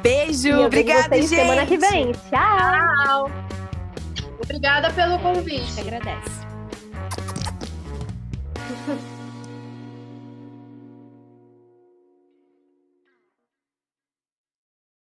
[0.03, 1.29] Beijo, obrigada, gente.
[1.29, 2.13] semana que vem.
[2.13, 2.31] Tchau!
[2.31, 3.31] Tchau!
[4.43, 5.73] Obrigada pelo convite.
[5.75, 6.45] Te agradece.